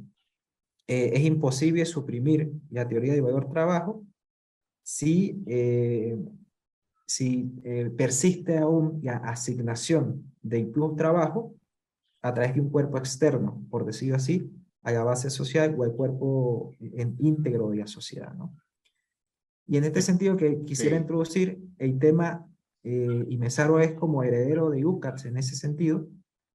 [0.86, 4.06] eh, es imposible suprimir la teoría de valor trabajo
[4.84, 6.20] si, eh,
[7.06, 11.56] si eh, persiste aún la asignación del plus trabajo
[12.22, 14.52] a través de un cuerpo externo, por decirlo así,
[14.82, 18.54] a la base social o al cuerpo en íntegro de la sociedad, ¿no?
[19.68, 22.48] Y en este sentido que quisiera introducir el tema,
[22.84, 26.08] eh, y Mesaro es como heredero de UCATS en ese sentido,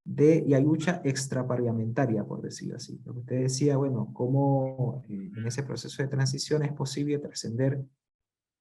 [0.04, 3.00] de la lucha extraparlamentaria, por decirlo así.
[3.04, 7.84] Lo que usted decía, bueno, cómo eh, en ese proceso de transición es posible trascender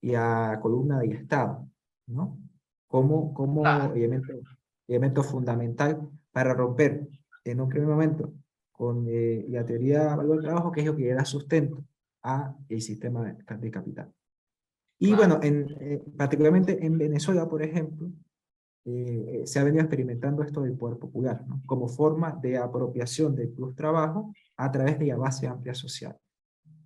[0.01, 1.67] la columna del Estado,
[2.07, 2.37] ¿no?
[2.87, 4.33] Como, como elemento,
[4.87, 7.07] elemento fundamental para romper
[7.45, 8.33] en un primer momento
[8.71, 11.83] con eh, la teoría de valor del trabajo, que es lo que da sustento
[12.23, 14.11] a el sistema de, capital.
[15.01, 18.11] Y bueno, en, eh, particularmente en Venezuela, por ejemplo,
[18.85, 21.61] eh, se ha venido experimentando esto del poder popular, ¿no?
[21.65, 26.17] como forma de apropiación del plus trabajo a través de la base amplia social.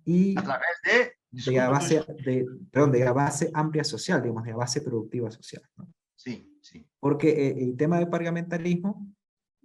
[0.04, 4.44] Y a través de de la base, de, perdón, de la base amplia social, digamos,
[4.44, 5.62] de la base productiva social.
[5.76, 5.88] ¿no?
[6.14, 6.86] Sí, sí.
[6.98, 9.12] Porque eh, el tema del parlamentarismo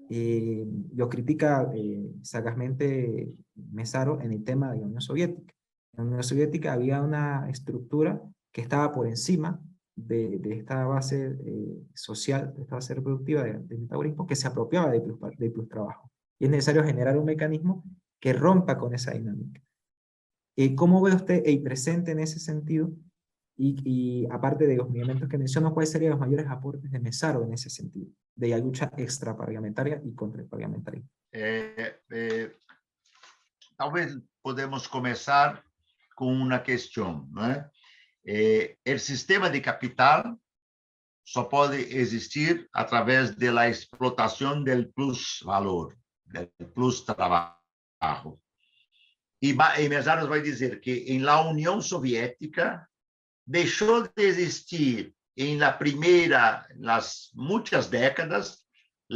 [0.10, 5.54] eh, lo critica eh, sagazmente Mesaro en el tema de la Unión Soviética.
[5.94, 8.22] En la Unión Soviética había una estructura
[8.52, 9.62] que estaba por encima
[9.96, 14.48] de, de esta base eh, social, de esta base reproductiva del de metabolismo, que se
[14.48, 16.12] apropiaba plus, de plus trabajo.
[16.40, 17.84] Y es necesario generar un mecanismo
[18.20, 19.62] que rompa con esa dinámica.
[20.56, 22.92] Eh, ¿Cómo ve usted el presente en ese sentido?
[23.58, 27.44] Y, y, aparte de los movimientos que menciono, ¿cuáles serían los mayores aportes de Mesaro
[27.44, 31.10] en ese sentido, de la lucha extraparlamentaria y contra el parlamentarismo?
[31.32, 32.52] Eh, eh,
[33.78, 35.64] talvez podemos começar
[36.16, 37.70] com uma questão, não é?
[38.26, 40.38] Eh, o sistema de capital
[41.26, 47.56] só pode existir através da explotação do plus valor, do plus trabalho.
[49.42, 52.88] E, e Mesaros vai dizer que em la União Soviética
[53.46, 58.60] deixou de existir em la primeira, nas muitas décadas,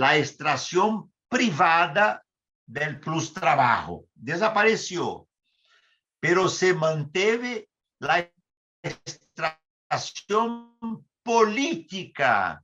[0.02, 2.22] a extração privada
[2.68, 4.08] del plus trabalho.
[4.16, 5.28] Desapareceu.
[6.20, 7.68] Pero se manteve
[8.02, 8.28] a
[8.86, 10.76] extração
[11.24, 12.62] política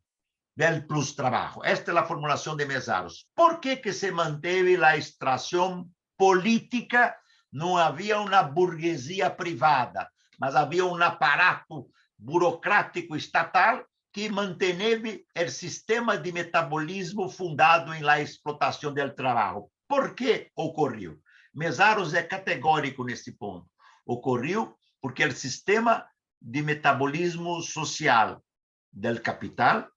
[0.56, 1.64] del plus trabalho.
[1.64, 3.26] Esta é a formulação de Mesaros.
[3.36, 7.16] Por que se manteve a extração política
[7.52, 10.10] não havia uma burguesia privada,
[10.40, 18.22] mas havia um aparato burocrático estatal que manteve o sistema de metabolismo fundado em la
[18.22, 19.70] explotação do trabalho.
[19.88, 21.18] Por que ocorreu?
[21.54, 23.68] Mesaros é categórico nesse ponto.
[24.06, 26.06] Ocorreu porque o sistema
[26.42, 28.44] de metabolismo social
[28.92, 29.88] do capital,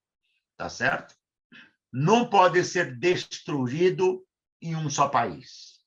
[0.57, 1.14] tá certo?
[1.92, 4.24] Não pode ser destruído
[4.61, 5.80] em um só país.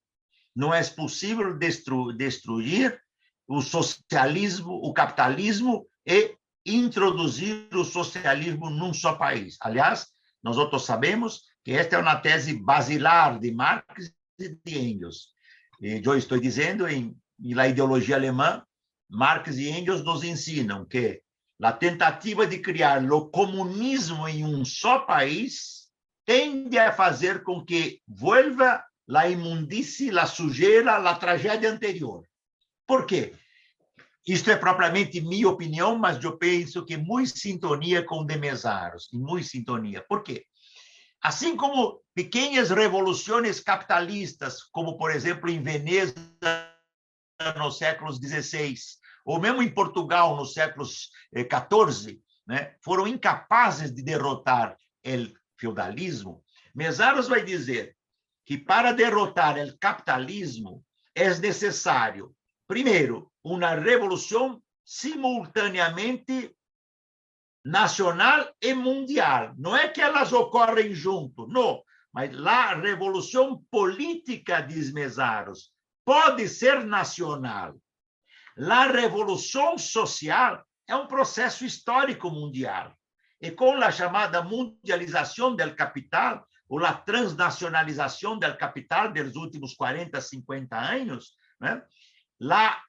[0.56, 3.00] Não é possível destru destruir
[3.48, 6.36] o socialismo, o capitalismo e
[6.66, 9.58] introduzir o socialismo num só país.
[9.62, 10.08] Aliás,
[10.44, 15.30] nós outros sabemos que esta é uma tese basilar de Marx e de Engels.
[15.80, 17.16] E eu estou dizendo em,
[17.54, 18.66] la ideologia alemã,
[19.10, 21.22] Marx e Engels nos ensinam que
[21.62, 25.88] a tentativa de criar o comunismo em um só país
[26.26, 32.24] tende a fazer com que vuelva la imundície, la sujeira, la tragédia anterior.
[32.86, 33.34] Por quê?
[34.28, 40.04] Isto é propriamente minha opinião, mas eu penso que muito sintonia com Demesaros, muito sintonia.
[40.08, 40.46] Por quê?
[41.22, 46.14] Assim como pequenas revoluções capitalistas, como, por exemplo, em Veneza,
[47.56, 48.76] nos séculos XVI,
[49.26, 57.28] ou mesmo em Portugal, nos séculos XIV, né, foram incapazes de derrotar o feudalismo, Mesaros
[57.28, 57.96] vai dizer
[58.46, 60.86] que para derrotar o capitalismo
[61.16, 62.36] é necessário,
[62.68, 66.56] primeiro, uma revolução simultaneamente
[67.66, 69.54] nacional e mundial.
[69.58, 71.82] Não é que elas ocorrem junto, não.
[72.14, 75.72] Mas a revolução política, diz Mesaros,
[76.08, 77.76] pode ser nacional.
[78.58, 82.98] A revolução social é um processo histórico mundial.
[83.42, 90.22] E com a chamada mundialização do capital, ou a transnacionalização do capital dos últimos 40,
[90.22, 91.84] 50 anos, né?
[92.50, 92.82] a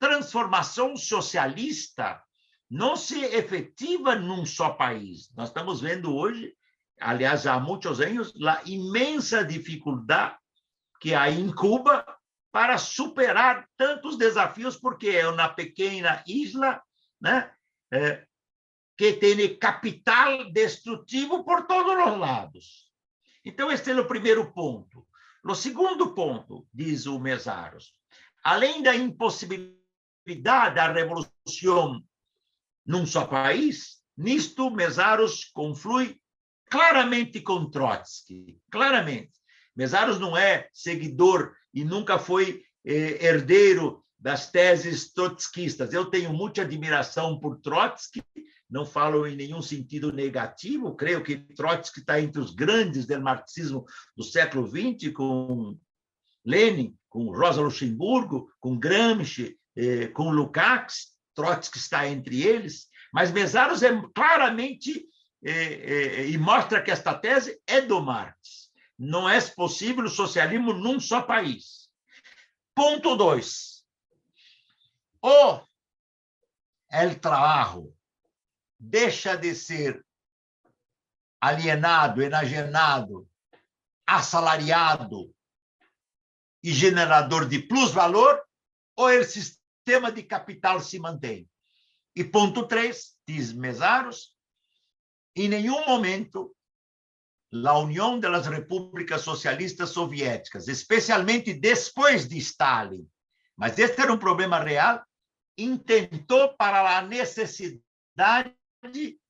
[0.00, 2.20] transformação socialista
[2.68, 5.32] não se efetiva num só país.
[5.36, 6.52] Nós estamos vendo hoje,
[7.00, 10.36] aliás, há muitos anos, a imensa dificuldade
[11.00, 12.17] que há em Cuba
[12.50, 16.82] para superar tantos desafios, porque é uma pequena isla
[17.20, 17.52] né,
[17.92, 18.26] é,
[18.96, 22.90] que tem capital destrutivo por todos os lados.
[23.44, 25.06] Então, este é o primeiro ponto.
[25.44, 27.92] O segundo ponto, diz o Mesaros,
[28.42, 32.02] além da impossibilidade da revolução
[32.84, 36.20] num só país, nisto Mesaros conflui
[36.68, 39.32] claramente com Trotsky, claramente.
[39.74, 45.92] Mesaros não é seguidor e nunca foi eh, herdeiro das teses trotskistas.
[45.92, 48.22] Eu tenho muita admiração por Trotsky,
[48.68, 53.84] não falo em nenhum sentido negativo, creio que Trotsky está entre os grandes do marxismo
[54.16, 55.78] do século XX, com
[56.44, 63.82] Lenin, com Rosa Luxemburgo, com Gramsci, eh, com Lukács, Trotsky está entre eles, mas Mesaros
[63.82, 65.06] é claramente
[65.44, 68.67] eh, eh, e mostra que esta tese é do Marx.
[68.98, 71.88] Não é possível o socialismo num só país.
[72.74, 73.86] Ponto dois.
[75.22, 75.60] O
[76.90, 77.20] el
[78.78, 80.04] deixa de ser
[81.40, 83.28] alienado, enajenado,
[84.06, 85.34] assalariado
[86.62, 88.42] e generador de plus-valor,
[88.96, 91.48] ou o sistema de capital se mantém.
[92.16, 94.36] E ponto três, diz Mesaros,
[95.36, 96.56] em nenhum momento
[97.52, 103.08] a União das Repúblicas Socialistas Soviéticas, especialmente depois de Stalin,
[103.56, 105.02] mas este era um problema real,
[105.56, 108.54] intentou para a necessidade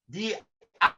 [0.07, 0.39] de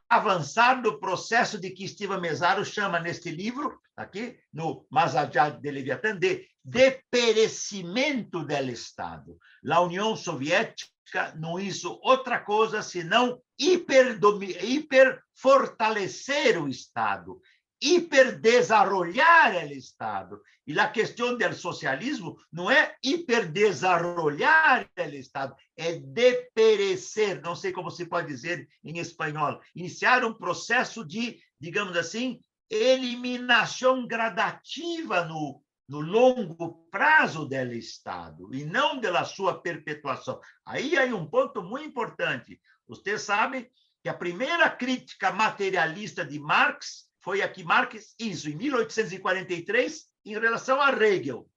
[0.08, 6.16] avançar no processo de que Steven Mesaro chama neste livro, aqui, no Mazajá de Leviatã,
[6.16, 9.38] de deperecimento do Estado.
[9.70, 10.90] A União Soviética
[11.36, 14.18] não hizo outra coisa senão hiper,
[14.62, 17.40] hiper fortalecer o Estado,
[17.80, 20.40] hiperdesarrollar o Estado.
[20.66, 27.90] E a questão do socialismo não é hiperdesarrollar o Estado, é deperecer, não sei como
[27.90, 32.40] se pode dizer em espanhol, iniciar um processo de, digamos assim,
[32.70, 40.40] eliminação gradativa no, no longo prazo do Estado e não da sua perpetuação.
[40.64, 42.60] Aí há um ponto muito importante.
[42.86, 43.68] Você sabe
[44.00, 50.38] que a primeira crítica materialista de Marx foi a que Marx hizo em 1843 em
[50.38, 51.50] relação a Hegel.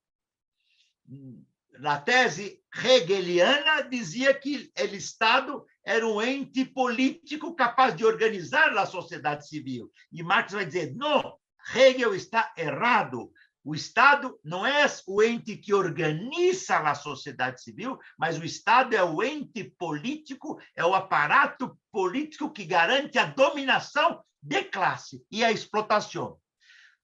[1.77, 8.88] Na tese hegeliana, dizia que o Estado era um ente político capaz de organizar a
[8.88, 9.91] sociedade civil.
[10.11, 11.38] E Marx vai dizer: não,
[11.75, 13.31] Hegel está errado.
[13.66, 19.01] O Estado não é o ente que organiza a sociedade civil, mas o Estado é
[19.01, 25.51] o ente político, é o aparato político que garante a dominação de classe e a
[25.51, 26.38] explotação.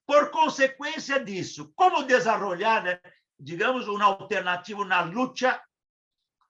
[0.06, 3.00] Por consequência disso, como desenvolver, né,
[3.40, 5.62] digamos, uma alternativa na luta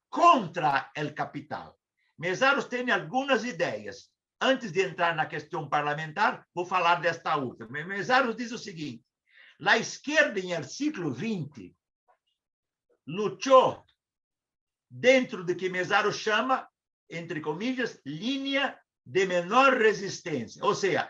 [0.10, 1.78] contra o capital?
[2.18, 4.10] Mesaros tem algumas ideias.
[4.42, 7.84] Antes de entrar na questão parlamentar, vou falar desta última.
[7.84, 9.04] Mesaros diz o seguinte:
[9.66, 11.74] a esquerda, em século XX,
[13.06, 13.84] lutou
[14.90, 16.68] dentro de que Mesaro chama,
[17.10, 20.64] entre comillas, linha de menor resistência.
[20.64, 21.10] Ou seja,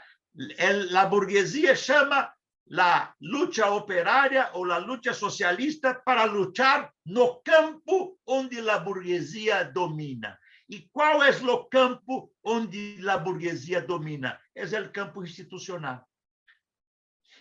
[0.97, 2.33] a burguesia chama
[2.77, 10.37] a luta operária ou a luta socialista para lutar no campo onde a burguesia domina.
[10.69, 14.39] E qual é o campo onde a burguesia domina?
[14.55, 16.07] É o campo institucional.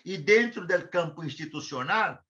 [0.05, 2.23] E dentro do campo institucional,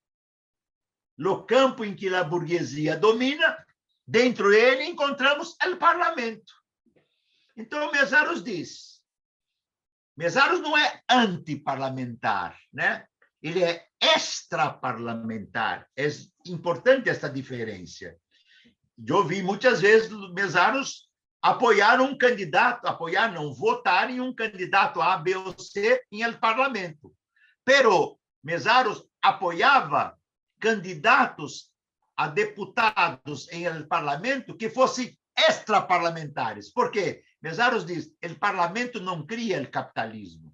[1.17, 3.65] no campo em que a burguesia domina,
[4.07, 6.53] dentro dele encontramos o parlamento.
[7.57, 9.03] Então, Mesaros diz,
[10.17, 13.07] Mesaros não é antiparlamentar, né?
[13.43, 15.89] ele é extraparlamentar.
[15.97, 16.09] É
[16.47, 18.17] importante esta diferença.
[19.07, 21.09] Eu vi muitas vezes Mesaros
[21.41, 26.39] apoiar um candidato, apoiar, não, votar em um candidato A, B ou C em el
[26.39, 27.15] parlamento.
[27.69, 30.19] Pero Mesaros apoiava
[30.59, 31.71] candidatos
[32.17, 36.73] a deputados em el parlamento que fossem extraparlamentares.
[36.73, 37.23] Por quê?
[37.43, 40.51] Mesaros diz: o parlamento não cria o capitalismo.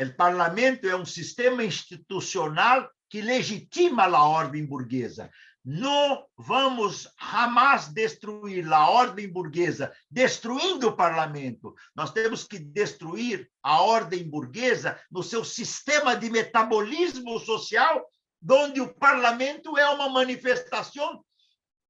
[0.00, 5.28] O parlamento é um sistema institucional que legitima a ordem burguesa.
[5.70, 11.74] Não vamos jamais destruir a ordem burguesa destruindo o parlamento.
[11.94, 18.02] Nós temos que destruir a ordem burguesa no seu sistema de metabolismo social,
[18.50, 21.22] onde o parlamento é uma manifestação,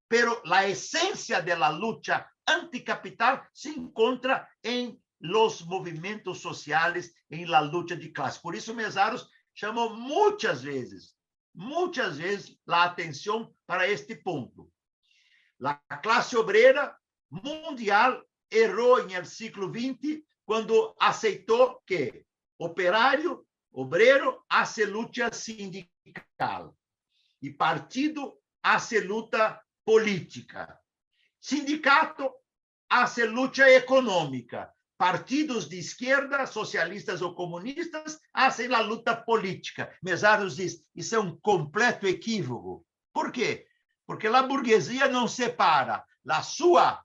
[0.09, 7.95] pero a essência da luta anticapital se encontra em los movimentos sociais, em la luta
[7.95, 8.43] de classe.
[8.43, 11.17] Por isso, Mesaros chamou muitas vezes
[11.55, 14.71] muitas vezes a atenção para este ponto.
[15.63, 16.97] A classe obreira
[17.31, 22.25] mundial errou el século XX quando aceitou que
[22.59, 26.77] operário, obreiro, hace luta sindical
[27.43, 30.79] e partido hace luta política.
[31.41, 32.33] Sindicato
[32.89, 39.91] hace luta econômica partidos de esquerda, socialistas ou comunistas, fazem a luta política.
[40.03, 42.85] Mesaros diz, isso é um completo equívoco.
[43.13, 43.65] Por quê?
[44.05, 47.01] Porque a burguesia não separa a sua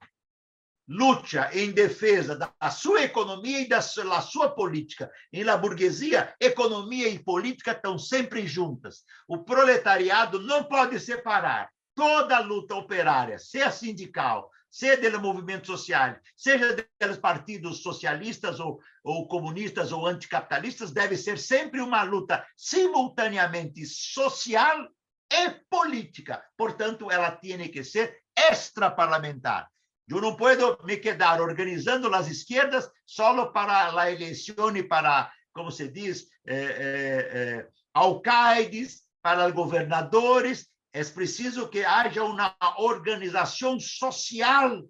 [0.86, 5.10] luta em defesa da sua economia e da sua política.
[5.32, 9.04] Em la burguesia, economia e política estão sempre juntas.
[9.26, 16.16] O proletariado não pode separar toda a luta operária, seja sindical, seja do movimento social,
[16.36, 23.86] seja dos partidos socialistas ou, ou comunistas ou anticapitalistas, deve ser sempre uma luta simultaneamente
[23.86, 24.88] social
[25.32, 26.44] e política.
[26.56, 29.70] Portanto, ela tem que ser extraparlamentar.
[30.08, 35.70] Eu não posso me quedar organizando as esquerdas só para a eleição e para, como
[35.70, 40.66] se diz, eh, eh, eh, alcaides, para governadores.
[40.94, 44.80] É preciso que haja uma organização social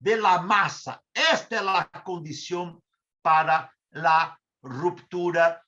[0.00, 0.98] de la massa.
[1.14, 2.82] Esta é a condição
[3.22, 5.60] para a ruptura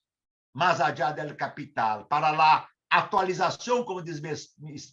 [0.55, 4.19] mais allá do capital, para a atualização, como diz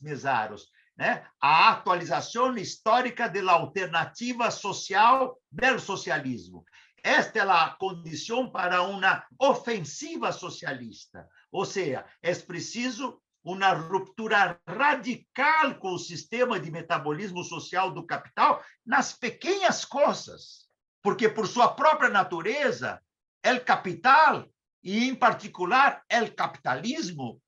[0.01, 0.67] Mesaros,
[0.97, 1.25] né?
[1.39, 6.65] a atualização histórica da alternativa social do socialismo.
[7.01, 11.25] Esta é a condição para uma ofensiva socialista.
[11.53, 18.63] Ou seja, é preciso uma ruptura radical com o sistema de metabolismo social do capital
[18.83, 20.65] nas pequenas coisas,
[21.03, 22.99] porque por sua própria natureza,
[23.45, 24.49] o capital
[24.83, 27.39] e em particular o capitalismo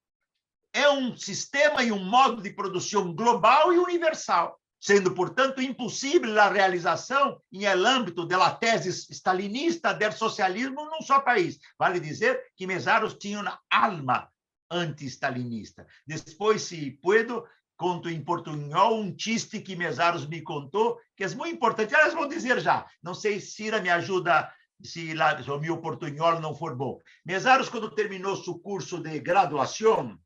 [0.71, 6.49] é um sistema e um modo de produção global e universal, sendo, portanto, impossível a
[6.49, 11.57] realização em el âmbito da tese stalinista do socialismo num só país.
[11.79, 14.29] Vale dizer que Mesaros tinha uma alma
[14.69, 15.85] anti-stalinista.
[16.05, 17.45] Depois, se puedo,
[17.77, 21.93] conto em portunhol um chiste que Mesaros me contou, que é muito importante.
[21.93, 24.51] Aliás, vou dizer já, não sei se Cira me ajuda
[24.83, 26.99] se, lá, se o meu portunhol não for bom.
[27.25, 30.17] Mesaros, quando terminou seu curso de graduação,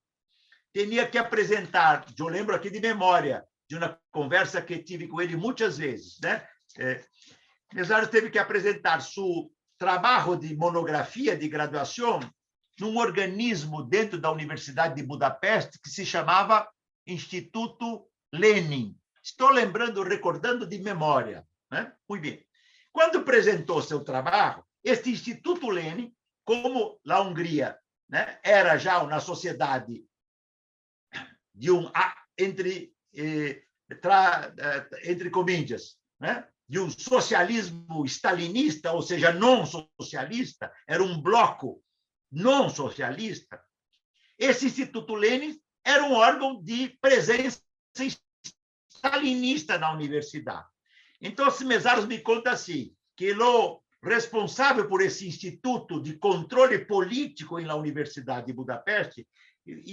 [0.74, 5.36] tinha que apresentar, eu lembro aqui de memória, de uma conversa que tive com ele
[5.36, 6.46] muitas vezes, né?
[6.78, 7.04] É,
[7.74, 12.20] Mesaros teve que apresentar seu trabalho de monografia de graduação
[12.82, 16.68] num organismo dentro da Universidade de Budapeste que se chamava
[17.06, 18.98] Instituto Lenin.
[19.24, 21.48] Estou lembrando, recordando de memória.
[21.70, 21.94] Né?
[22.10, 22.44] Muito bem.
[22.92, 26.12] Quando apresentou seu trabalho, este Instituto Lenin,
[26.44, 27.78] como a Hungria
[28.10, 30.04] né, era já uma sociedade
[31.54, 31.88] de um
[32.36, 33.62] entre eh,
[33.92, 36.48] eh, entre comillas, né?
[36.68, 41.84] de um socialismo stalinista, ou seja, não socialista, era um bloco
[42.32, 43.62] não socialista.
[44.38, 47.62] Esse Instituto Lenin era um órgão de presença
[48.90, 50.68] stalinista na universidade.
[51.20, 57.76] Então, Mesaros me conta assim, que o responsável por esse instituto de controle político na
[57.76, 59.28] Universidade de Budapeste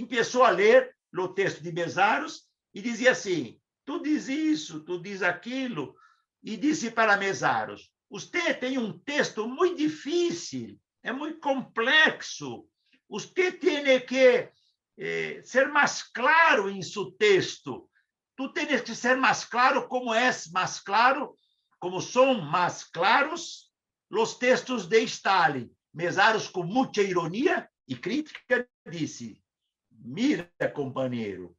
[0.08, 5.22] começou a ler no texto de Mesaros e dizia assim: tu diz isso, tu diz
[5.22, 5.94] aquilo,
[6.42, 12.66] e disse para Mesaros: você tem um texto muito difícil, é muito complexo,
[13.08, 14.50] você tem que
[14.98, 17.88] eh, ser mais claro em seu texto,
[18.36, 21.34] tu tens que ser mais claro como é mais claro,
[21.78, 23.68] como são mais claros
[24.10, 25.70] os textos de Stalin.
[25.92, 29.42] Mesaros, com muita ironia e crítica, disse:
[29.90, 31.56] Mira, companheiro,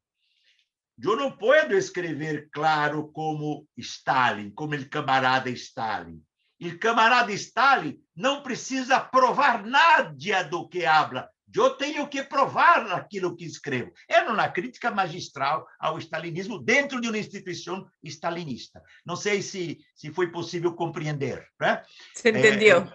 [1.02, 6.24] eu não posso escrever claro como Stalin, como o camarada Stalin.
[6.62, 11.30] O camarada Stalin não precisa provar nada do que habla.
[11.54, 13.92] Eu tenho que provar aquilo que escrevo.
[14.08, 18.84] É uma crítica magistral ao stalinismo dentro de uma instituição stalinista.
[19.06, 21.48] Não sei se, se foi possível compreender.
[21.60, 21.82] Né?
[22.14, 22.88] Se entendeu.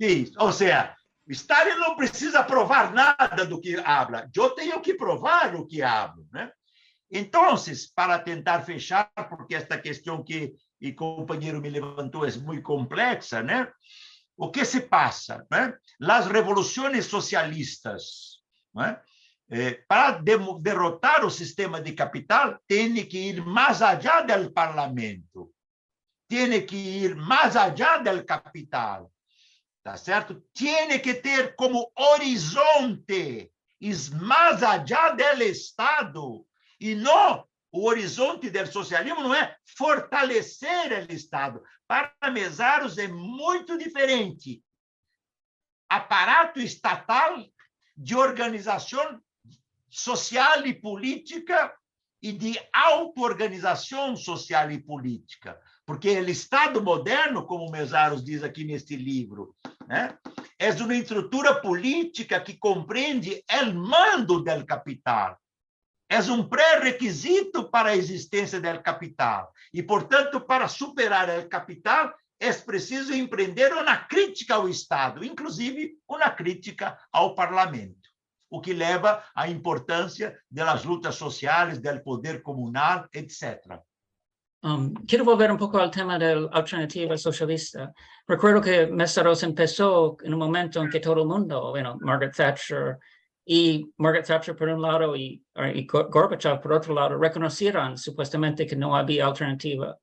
[0.00, 0.94] É, é, ou seja,
[1.28, 4.28] Stalin não precisa provar nada do que habla.
[4.34, 6.50] Eu tenho que provar o que hablo, né?
[7.10, 7.54] Então,
[7.94, 10.52] para tentar fechar, porque esta questão que
[10.90, 13.70] o companheiro me levantou é muito complexa, né?
[14.36, 15.46] O que se passa?
[15.50, 15.76] Né?
[16.02, 18.40] As revoluções socialistas,
[18.74, 19.00] né?
[19.50, 20.20] Eh, para
[20.58, 25.52] derrotar o sistema de capital, tem que ir mais allá do parlamento,
[26.26, 29.12] tem que ir mais allá do capital,
[29.82, 30.42] tá certo?
[30.54, 33.52] Tem que ter como horizonte
[34.12, 36.46] mais allá do Estado
[36.80, 41.60] e não o horizonte do socialismo não é fortalecer o Estado.
[41.88, 44.62] Para Mesaros é muito diferente.
[45.90, 47.44] Aparato estatal
[47.96, 49.20] de organização
[49.90, 51.74] social e política
[52.22, 55.60] e de auto-organização social e política.
[55.84, 59.56] Porque o Estado moderno, como Mesaros diz aqui neste livro,
[59.88, 60.16] né,
[60.60, 65.36] é uma estrutura política que compreende o mando do capital.
[66.14, 69.52] É um pré-requisito para a existência do capital.
[69.72, 76.30] E, portanto, para superar o capital, é preciso empreender uma crítica ao Estado, inclusive uma
[76.30, 78.08] crítica ao parlamento,
[78.48, 83.82] o que leva à importância das lutas sociais, do poder comunal, etc.
[84.62, 84.94] Um,
[85.24, 87.92] volver un poco al tema de la alternativa socialista.
[88.28, 92.98] Recuerdo que Mesaros empezó en un momento en que todo mundo, bueno, Margaret Thatcher
[93.44, 98.76] y Margaret Thatcher por un lado y, y Gorbachev por otro lado, reconocieron supuestamente que
[98.76, 99.98] no había alternativa.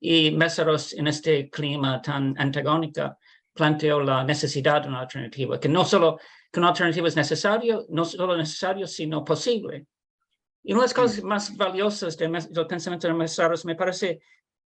[0.00, 3.18] Y Mesaros en este clima tan antagónico
[3.52, 6.18] planteó la necesidad de una alternativa, que no solo
[6.50, 9.86] que una alternativa es necesario, no solo necesario, sino posible.
[10.62, 14.20] Y una de las cosas más valiosas del, del pensamiento de Mesaros me parece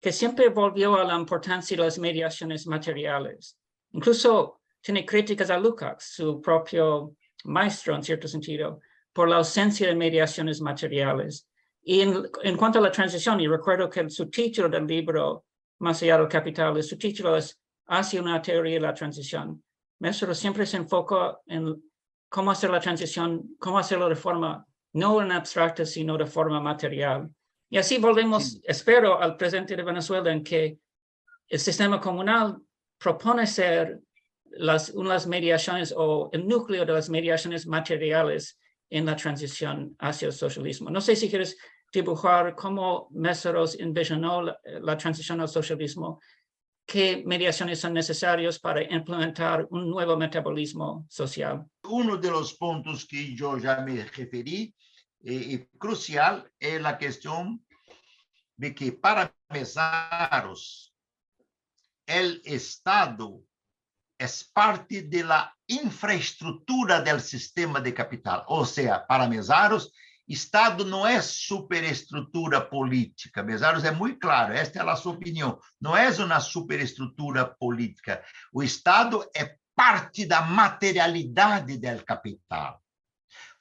[0.00, 3.56] que siempre volvió a la importancia de las mediaciones materiales.
[3.92, 7.16] Incluso tiene críticas a Lukács, su propio
[7.46, 8.80] maestro en cierto sentido,
[9.12, 11.48] por la ausencia de mediaciones materiales.
[11.82, 15.44] Y en, en cuanto a la transición, y recuerdo que su título del libro,
[15.78, 19.62] Más allá del capital, su título es Hacia una teoría de la transición.
[20.00, 21.82] Mesaros siempre se enfoca en
[22.28, 27.30] cómo hacer la transición, cómo hacerlo de forma no en abstracto, sino de forma material.
[27.68, 30.78] Y así volvemos, espero, al presente de Venezuela, en que
[31.48, 32.56] el sistema comunal
[32.98, 34.00] propone ser
[34.50, 38.58] las, unas mediaciones o el núcleo de las mediaciones materiales
[38.90, 40.90] en la transición hacia el socialismo.
[40.90, 41.56] No sé si quieres
[41.92, 46.20] dibujar cómo Meseros envisionó la, la transición al socialismo,
[46.86, 51.64] qué mediaciones son necesarias para implementar un nuevo metabolismo social.
[51.84, 54.72] Uno de los puntos que yo ya me referí
[55.24, 57.58] e, crucial é a questão
[58.56, 60.92] de que para Mesaros,
[62.08, 63.44] o Estado
[64.18, 68.44] é parte da infraestrutura do sistema de capital.
[68.48, 69.90] Ou seja, para Mesaros,
[70.28, 73.42] Estado não é superestrutura política.
[73.42, 75.58] Mesaros é muito claro, esta é a sua opinião.
[75.80, 78.24] Não é uma superestrutura política.
[78.52, 82.82] O Estado é parte da materialidade do capital.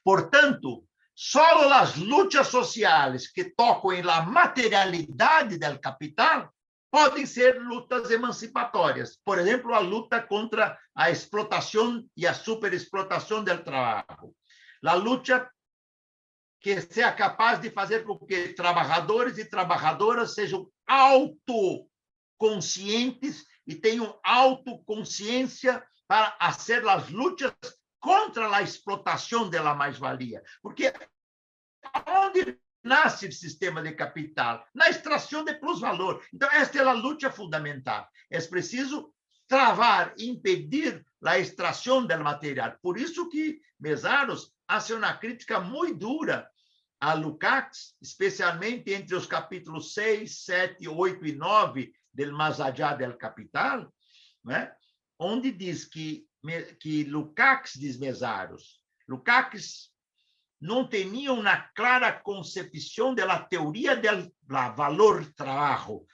[0.04, 6.54] Portanto, Só as lutas sociais que tocam em la materialidade del capital
[6.96, 9.20] podem ser lutas emancipatórias.
[9.26, 14.34] Por exemplo, a luta contra a explotação e a superexplotação do trabalho.
[14.82, 15.52] A luta
[16.62, 25.86] que seja capaz de fazer com que trabalhadores e trabalhadoras sejam autoconscientes e tenham autoconsciência
[26.08, 27.52] para fazer as lutas
[28.00, 30.42] contra a explotação da mais-valia.
[30.62, 30.94] Porque
[32.08, 34.66] onde nasce o sistema de capital?
[34.74, 36.24] Na extração de plus-valor.
[36.34, 38.08] Então, esta é a luta fundamental.
[38.30, 39.12] É preciso
[39.48, 42.78] travar, impedir a extração do material.
[42.82, 46.50] Por isso que Mesaros faz uma crítica muito dura
[47.00, 53.18] a Lukács, especialmente entre os capítulos 6, 7, 8 e 9 del Mais allá del
[53.18, 53.94] Capital,
[54.44, 54.72] né?
[55.20, 56.26] onde diz que
[56.80, 58.80] que Lukács diz Mesaros.
[59.08, 59.92] Lukács
[60.60, 66.06] não tinha uma clara concepção da teoria do valor trabalho,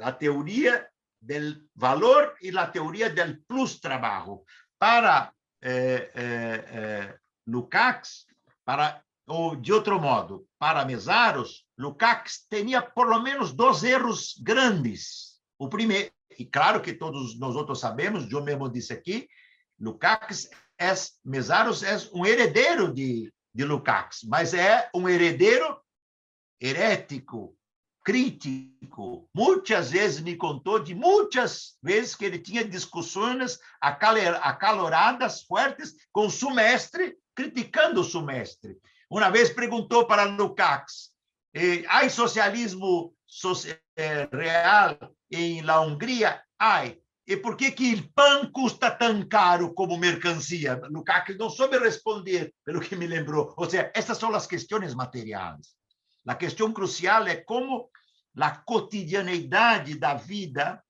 [0.00, 0.88] a teoria
[1.20, 4.42] do valor e a teoria do plus trabalho.
[4.78, 5.32] Para
[5.62, 8.26] eh, eh, eh, Lukács,
[8.64, 15.40] para ou de outro modo, para Mesaros, Lukács tinha por lo menos dois erros grandes.
[15.58, 19.28] O primeiro, e claro que todos nós outros sabemos, eu mesmo disse aqui,
[19.78, 20.92] Lukács é,
[21.24, 25.80] Mesaros é um herdeiro de, de Lukács, mas é um herdeiro
[26.60, 27.56] herético,
[28.04, 29.28] crítico.
[29.34, 36.30] Muitas vezes me contou de muitas vezes que ele tinha discussões acaloradas, fortes, com o
[36.30, 38.78] sumestre, criticando o sumestre.
[39.10, 41.10] Uma vez perguntou para Lukács,
[41.88, 43.14] há socialismo
[43.96, 44.96] eh, real
[45.30, 46.42] em la Hungria?
[46.58, 50.80] Ai, e por que, que o pão custa tão caro como mercancia?
[50.90, 53.54] Lukács não soube responder, pelo que me lembrou.
[53.56, 55.74] Ou seja, essas são as questões materiais.
[56.26, 57.88] A questão crucial é como
[58.40, 60.82] a cotidianeidade da vida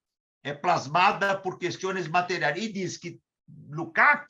[0.43, 2.57] é plasmada por questões materiais.
[2.62, 3.20] E diz que
[3.68, 4.28] Lukács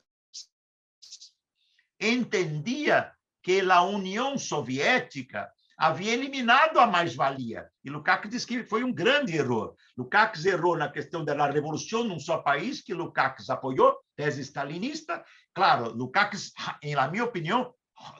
[1.99, 5.49] entendia que a União Soviética
[5.83, 7.69] havia eliminado a mais-valia.
[7.83, 9.75] E Lukács diz que foi um grande erro.
[9.97, 15.21] Lukács errou na questão da revolução num só país, que Lukács apoiou, tese stalinista.
[15.53, 16.53] Claro, Lukács,
[16.85, 17.73] na minha opinião,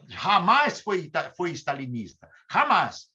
[0.09, 2.29] jamais foi, foi stalinista.
[2.51, 3.05] Jamais.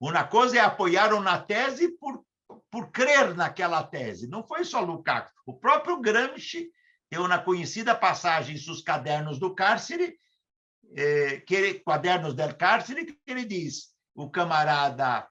[0.00, 2.24] Uma coisa é apoiar uma tese por,
[2.70, 4.26] por crer naquela tese.
[4.26, 5.34] Não foi só Lukács.
[5.44, 6.70] O próprio Gramsci
[7.10, 10.16] tem uma conhecida passagem em seus cadernos do cárcere,
[10.96, 15.28] eh, que, Quadernos del Cárcere, que ele diz: o camarada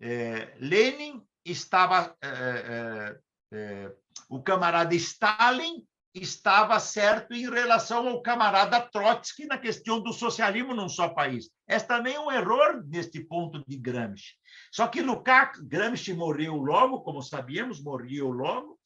[0.00, 3.20] eh, Lenin estava, eh,
[3.52, 3.92] eh,
[4.30, 10.88] o camarada Stalin estava certo em relação ao camarada Trotsky na questão do socialismo num
[10.88, 11.50] só país.
[11.68, 14.32] Esse também é um erro neste ponto de Gramsci.
[14.72, 18.80] Só que Lukács, Gramsci morreu logo, como sabíamos, morreu logo,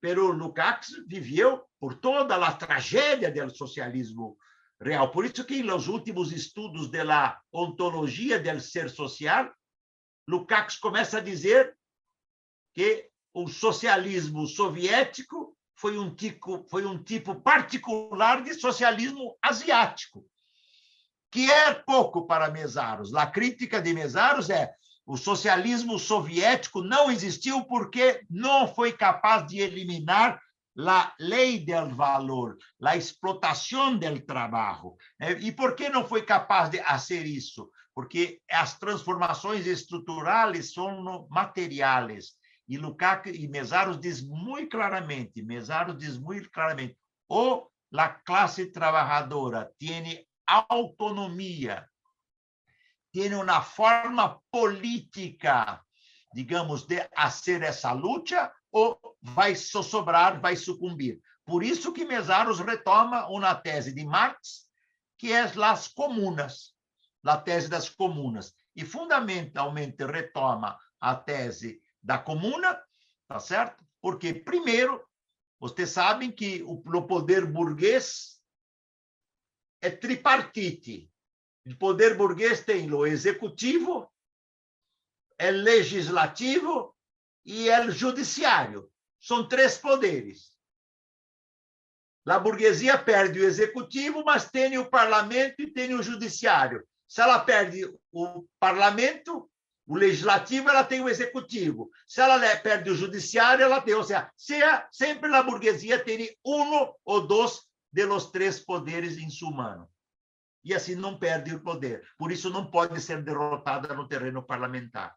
[0.00, 4.36] pero Lukács viveu por toda a tragédia do socialismo
[4.82, 5.10] real.
[5.10, 9.52] Por isso que nos últimos estudos da ontologia do ser social,
[10.28, 11.76] Lukács começa a dizer
[12.74, 20.24] que o socialismo soviético foi um tipo, foi um tipo particular de socialismo asiático,
[21.30, 23.14] que é pouco para Mesaros.
[23.14, 24.72] A crítica de Mesaros é
[25.04, 30.40] o socialismo soviético não existiu porque não foi capaz de eliminar
[30.78, 34.96] a lei do valor, a explotação do trabalho.
[35.40, 37.70] E por que não foi capaz de fazer isso?
[37.94, 42.32] Porque as transformações estruturais são materiais.
[42.66, 46.96] E Lukács e Mesaros diz muito claramente, Mesaros diz muito claramente,
[47.28, 51.86] ou a classe trabalhadora tem autonomia,
[53.12, 55.82] tem uma forma política,
[56.32, 61.20] digamos, de fazer essa luta, ou vai sobrar, vai sucumbir.
[61.44, 64.66] Por isso que Mesaros retoma uma tese de Marx,
[65.18, 66.74] que é as comunas,
[67.22, 72.82] a tese das comunas, e fundamentalmente retoma a tese da comuna,
[73.28, 73.84] tá certo?
[74.00, 75.04] Porque, primeiro,
[75.60, 78.40] vocês sabem que o, poder burguês
[79.80, 81.12] é tripartite.
[81.66, 84.10] O poder burguês tem o executivo,
[85.38, 86.96] é legislativo
[87.44, 88.90] e é judiciário.
[89.20, 90.52] São três poderes.
[92.26, 96.86] A burguesia perde o executivo, mas tem o parlamento e tem o judiciário.
[97.08, 99.50] Se ela perde o parlamento,
[99.86, 101.90] o legislativo, ela tem o executivo.
[102.06, 103.94] Se ela perde o judiciário, ela tem.
[103.94, 107.60] Ou seja, sempre a burguesia tem um ou dois
[107.92, 109.88] de los três poderes em sua mão.
[110.64, 112.02] E assim não perde o poder.
[112.16, 115.14] Por isso não pode ser derrotada no terreno parlamentar.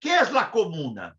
[0.00, 1.16] Que é a comuna?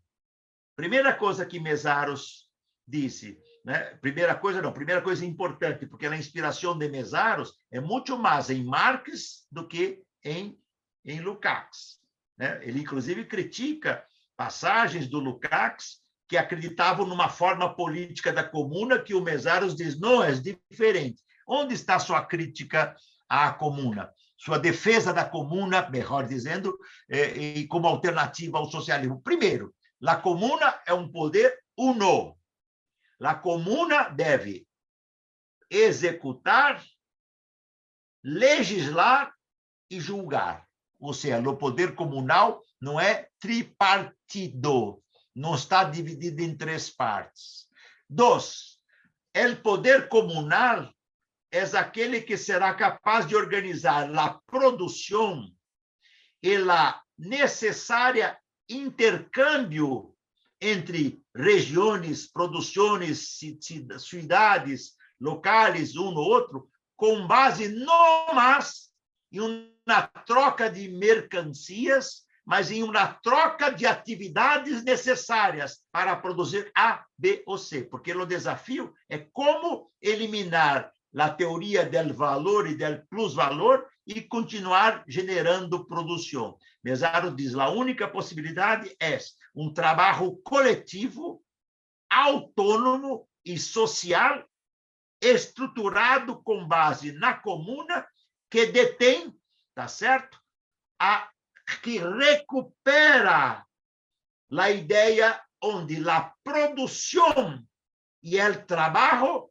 [0.76, 2.48] Primeira coisa que Mesaros
[2.86, 3.94] disse, né?
[3.96, 8.64] Primeira coisa não, primeira coisa importante, porque a inspiração de Mesaros é muito mais em
[8.64, 10.58] Marx do que em
[11.04, 11.98] em Lukács.
[12.36, 12.60] Né?
[12.62, 14.04] Ele, inclusive, critica
[14.36, 20.22] passagens do Lukács que acreditavam numa forma política da comuna que o Mesaros diz, não,
[20.22, 21.22] é diferente.
[21.50, 22.94] Onde está sua crítica
[23.28, 24.12] à comuna?
[24.36, 26.78] Sua defesa da comuna, melhor dizendo,
[27.08, 29.20] é, e como alternativa ao socialismo.
[29.20, 29.74] Primeiro,
[30.06, 32.38] a comuna é um poder uno.
[33.20, 34.66] A comuna deve
[35.68, 36.82] executar,
[38.22, 39.34] legislar
[39.90, 40.70] e julgar
[41.00, 45.02] ou seja, o poder comunal não é tripartido,
[45.34, 47.66] não está dividido em três partes.
[48.08, 48.78] Dois,
[49.34, 50.92] o poder comunal
[51.50, 55.50] é aquele que será capaz de organizar a produção
[56.42, 58.38] e a necessária
[58.68, 60.14] intercâmbio
[60.60, 63.38] entre regiões, produções,
[63.98, 68.90] cidades, locais, um no outro, com base no mais
[69.32, 77.04] em uma troca de mercancias, mas em uma troca de atividades necessárias para produzir A,
[77.16, 83.06] B ou C, porque o desafio é como eliminar a teoria do valor e do
[83.08, 86.56] plus-valor e continuar generando produção.
[86.82, 89.18] Mesaro diz: a única possibilidade é
[89.54, 91.42] um trabalho coletivo,
[92.08, 94.44] autônomo e social,
[95.20, 98.06] estruturado com base na comuna
[98.48, 99.34] que detém,
[99.74, 100.38] tá certo?
[100.98, 101.28] A
[101.82, 103.64] que recupera
[104.58, 107.64] a ideia onde a produção
[108.22, 109.49] e o trabalho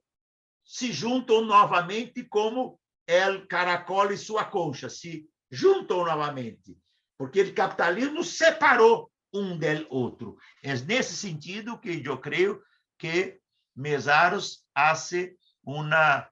[0.70, 6.78] se juntam novamente como el caracol e sua concha, se juntam novamente,
[7.18, 10.38] porque o capitalismo separou um del outro.
[10.62, 12.62] É nesse sentido que eu creio
[13.00, 13.40] que
[13.76, 16.30] Mesaros hace uma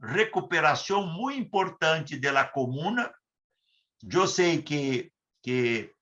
[0.00, 3.12] recuperação muito importante da comuna.
[4.08, 5.10] Eu sei que,
[5.42, 5.92] que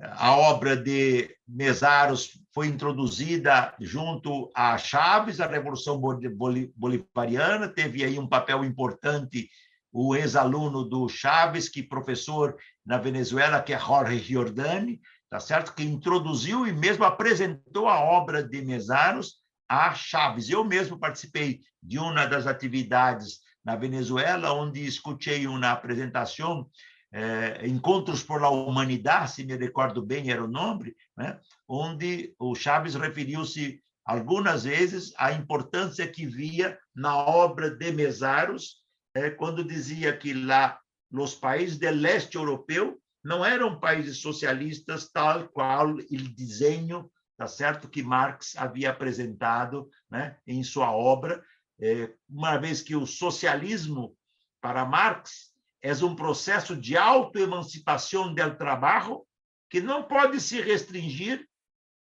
[0.00, 8.26] a obra de Mesaros foi introduzida junto a Chaves, a Revolução Bolivariana, teve aí um
[8.26, 9.48] papel importante
[9.92, 15.72] o ex-aluno do Chaves, que professor na Venezuela, que é Jorge Giordani, tá certo?
[15.72, 19.36] Que introduziu e mesmo apresentou a obra de Mesaros
[19.68, 20.50] a Chaves.
[20.50, 26.68] Eu mesmo participei de uma das atividades na Venezuela, onde escutei uma apresentação,
[27.16, 31.38] eh, Encontros por la Humanidade, se me recordo bem era o nome, né?
[31.68, 38.82] onde o Chaves referiu-se algumas vezes, a importância que via na obra de Mesaros,
[39.14, 45.48] é, quando dizia que lá, nos países do leste europeu, não eram países socialistas tal
[45.48, 47.08] qual o desenho,
[47.38, 51.42] tá certo, que Marx havia apresentado, né, em sua obra,
[51.80, 54.16] é, uma vez que o socialismo
[54.60, 55.53] para Marx
[55.84, 59.22] é um processo de autoemancipação do trabalho
[59.68, 61.46] que não pode se restringir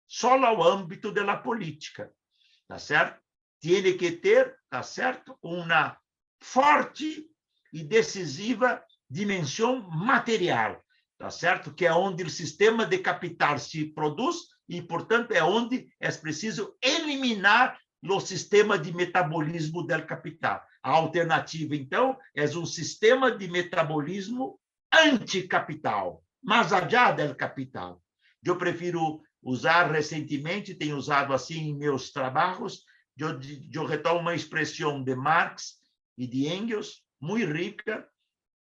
[0.08, 2.10] só ao âmbito da política,
[2.66, 3.22] tá certo?
[3.62, 5.98] Tem que ter, tá certo, uma
[6.42, 7.26] forte
[7.74, 10.82] e decisiva dimensão material,
[11.18, 11.74] tá certo?
[11.74, 14.38] Que é onde o sistema de capital se produz
[14.70, 20.64] e, portanto, é onde é preciso eliminar o sistema de metabolismo do capital.
[20.84, 24.60] A alternativa, então, é um sistema de metabolismo
[24.94, 28.04] anticapital, mais allá do capital.
[28.44, 32.84] Eu prefiro usar recentemente, tenho usado assim em meus trabalhos,
[33.18, 33.40] eu,
[33.72, 35.76] eu retomo uma expressão de Marx
[36.18, 38.08] e de Engels, muito rica,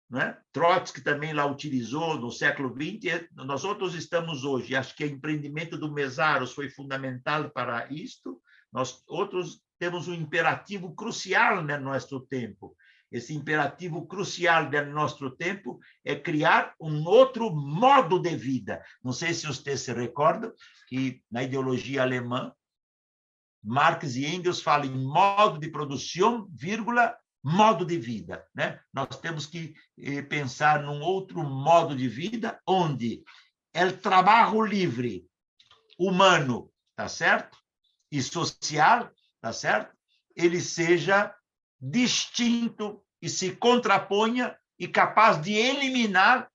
[0.09, 0.37] né?
[0.53, 3.27] Trotsky também lá utilizou no século XX.
[3.33, 8.41] Nós outros estamos hoje, acho que o empreendimento do Mesaros foi fundamental para isto.
[8.71, 12.75] Nós outros temos um imperativo crucial no nosso tempo.
[13.11, 18.83] Esse imperativo crucial do nosso tempo é criar um outro modo de vida.
[19.03, 20.51] Não sei se vocês se recordam
[20.89, 22.53] que na ideologia alemã,
[23.63, 28.45] Marx e Engels falam em modo de produção, vírgula, modo de vida.
[28.53, 28.79] Né?
[28.93, 33.23] Nós temos que eh, pensar num outro modo de vida onde
[33.73, 35.25] o trabalho livre,
[35.97, 37.57] humano, tá certo?
[38.11, 39.11] E social,
[39.41, 39.95] tá certo?
[40.35, 41.33] Ele seja
[41.79, 46.51] distinto e se contraponha e capaz de eliminar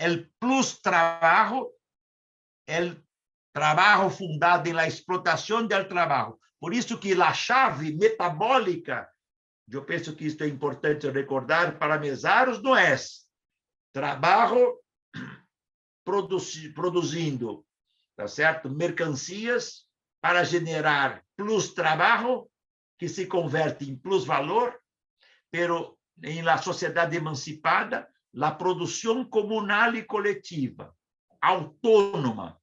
[0.00, 2.96] o plus trabalho, o
[3.52, 6.38] trabalho fundado na explotação do trabalho.
[6.60, 9.08] Por isso que a chave metabólica
[9.70, 12.96] eu penso que isto é importante recordar para Mesaros, não é
[13.92, 14.78] trabalho
[16.74, 17.66] produzindo,
[18.16, 18.70] tá certo?
[18.70, 19.86] Mercancias
[20.20, 22.50] para generar plus trabalho
[22.98, 24.78] que se converte em plus valor,
[25.50, 28.08] pero em la sociedade emancipada,
[28.40, 30.94] a produção comunal e coletiva,
[31.40, 32.60] autônoma,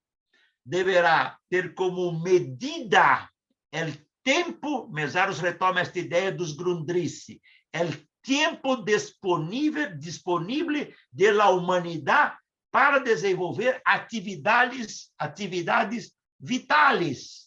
[0.65, 3.29] deverá ter como medida
[3.73, 7.41] o tempo, Mesaros retoma esta ideia dos Grundrisse,
[7.73, 12.35] o tempo disponível, disponível da humanidade
[12.71, 17.44] para desenvolver atividades, atividades vitais,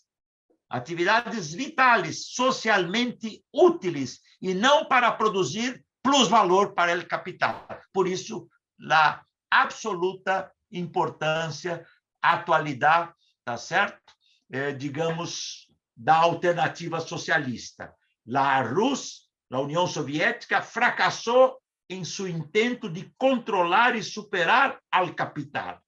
[0.68, 7.66] atividades vitais, socialmente úteis, e não para produzir plus-valor para o capital.
[7.92, 8.48] Por isso,
[8.90, 11.86] a absoluta importância,
[12.22, 13.12] atualidade,
[13.44, 14.12] tá certo?
[14.50, 15.66] É, digamos,
[15.96, 17.94] da alternativa socialista.
[18.34, 21.58] A Rússia, a União Soviética, fracassou
[21.88, 25.80] em seu intento de controlar e superar o capital.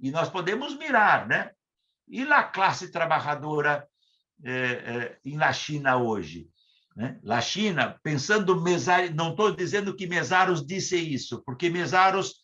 [0.00, 1.52] E nós podemos mirar, né?
[2.08, 3.86] E a classe trabalhadora
[4.44, 6.48] eh, eh, na China hoje?
[6.96, 7.18] Né?
[7.22, 12.42] Na China, pensando Mesaros, não estou dizendo que Mesaros disse isso, porque Mesaros,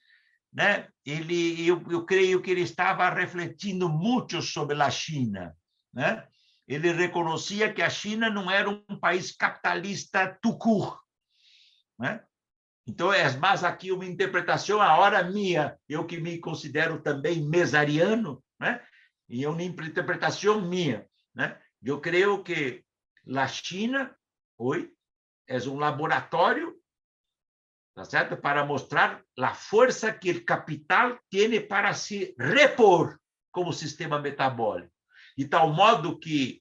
[0.53, 0.89] né?
[1.05, 5.55] Ele, eu, eu creio que ele estava refletindo muito sobre a China,
[5.93, 6.27] né?
[6.69, 11.01] ele reconhecia que a China não era um país capitalista tucur.
[11.99, 12.23] Né?
[12.87, 18.43] Então, é mais aqui uma interpretação, a hora minha, eu que me considero também mesariano,
[18.61, 18.83] né?
[19.29, 21.07] e é uma interpretação minha.
[21.35, 21.59] Né?
[21.83, 22.85] Eu creio que
[23.37, 24.17] a China,
[24.57, 24.93] hoje,
[25.47, 26.79] é um laboratório
[27.95, 28.37] tá certo?
[28.37, 33.19] para mostrar a força que o capital tem para se repor
[33.51, 34.93] como sistema metabólico
[35.39, 36.61] de tal modo que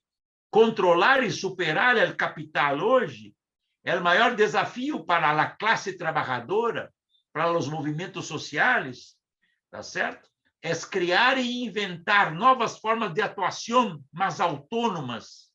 [0.51, 3.35] controlar e superar o capital hoje
[3.83, 6.93] é o maior desafio para a classe trabalhadora,
[7.33, 9.15] para os movimentos sociais,
[9.71, 10.29] tá certo?
[10.67, 15.49] É criar e inventar novas formas de atuação mais autônomas,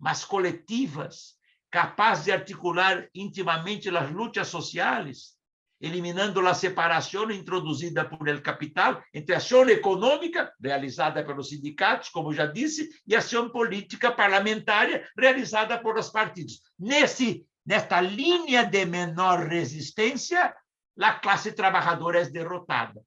[0.00, 1.34] mais coletivas,
[1.70, 5.36] capazes de articular intimamente as lutas sociais
[5.80, 12.46] eliminando a separação introduzida por el capital entre ação econômica, realizada pelos sindicatos, como já
[12.46, 16.62] disse, e ação política parlamentar, realizada por os partidos.
[16.78, 20.54] Nesse, nesta linha de menor resistência,
[21.00, 23.00] a classe trabalhadora é derrotada.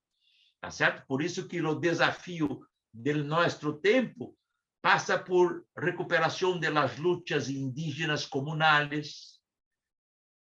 [0.62, 1.06] Tá certo?
[1.08, 4.38] Por isso que o desafio do nosso tempo
[4.82, 9.40] passa por recuperação das lutas indígenas comunais,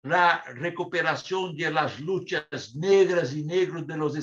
[0.03, 4.15] la recuperación de las luchas negras y negros de los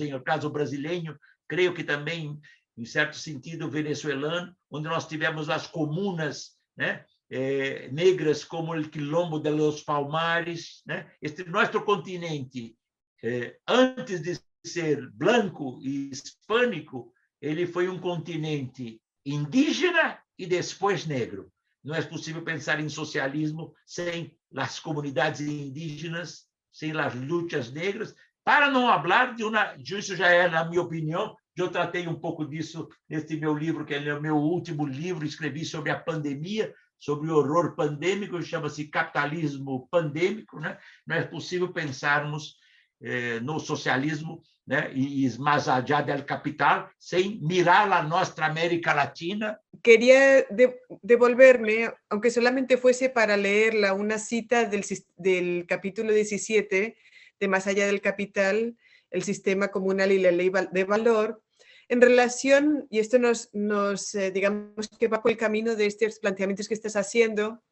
[0.00, 2.40] en el caso brasileño, creo que también
[2.76, 9.38] em certo sentido, venezuelano, onde nós tivemos as comunas né, eh, negras como o Quilombo
[9.38, 10.82] de los Palmares.
[10.86, 11.12] Né?
[11.20, 12.76] Este nosso continente,
[13.22, 21.50] eh, antes de ser branco e hispânico, ele foi um continente indígena e depois negro.
[21.82, 28.70] Não é possível pensar em socialismo sem as comunidades indígenas, sem as lutas negras, para
[28.70, 32.88] não falar de uma, isso já é, na minha opinião, eu tratei um pouco disso
[33.08, 37.36] neste meu livro, que é o meu último livro, escrevi sobre a pandemia, sobre o
[37.36, 40.78] horror pandêmico, chama-se capitalismo pandêmico, né?
[41.06, 42.56] Não é possível pensarmos
[43.02, 44.90] eh, no socialismo né?
[44.94, 45.30] e, e
[45.70, 49.60] allá del capital sem mirar a nossa América Latina.
[49.82, 54.84] Quería de devolverme, aunque solamente fuese para leerla, una cita del,
[55.16, 56.96] del capítulo 17
[57.40, 58.76] de Más allá del capital,
[59.10, 61.42] el sistema comunal y la ley de valor,
[61.88, 66.20] en relación, y esto nos, nos eh, digamos que va por el camino de estos
[66.20, 67.62] planteamientos que estás haciendo,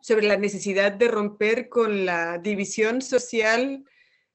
[0.00, 3.84] sobre la necesidad de romper con la división social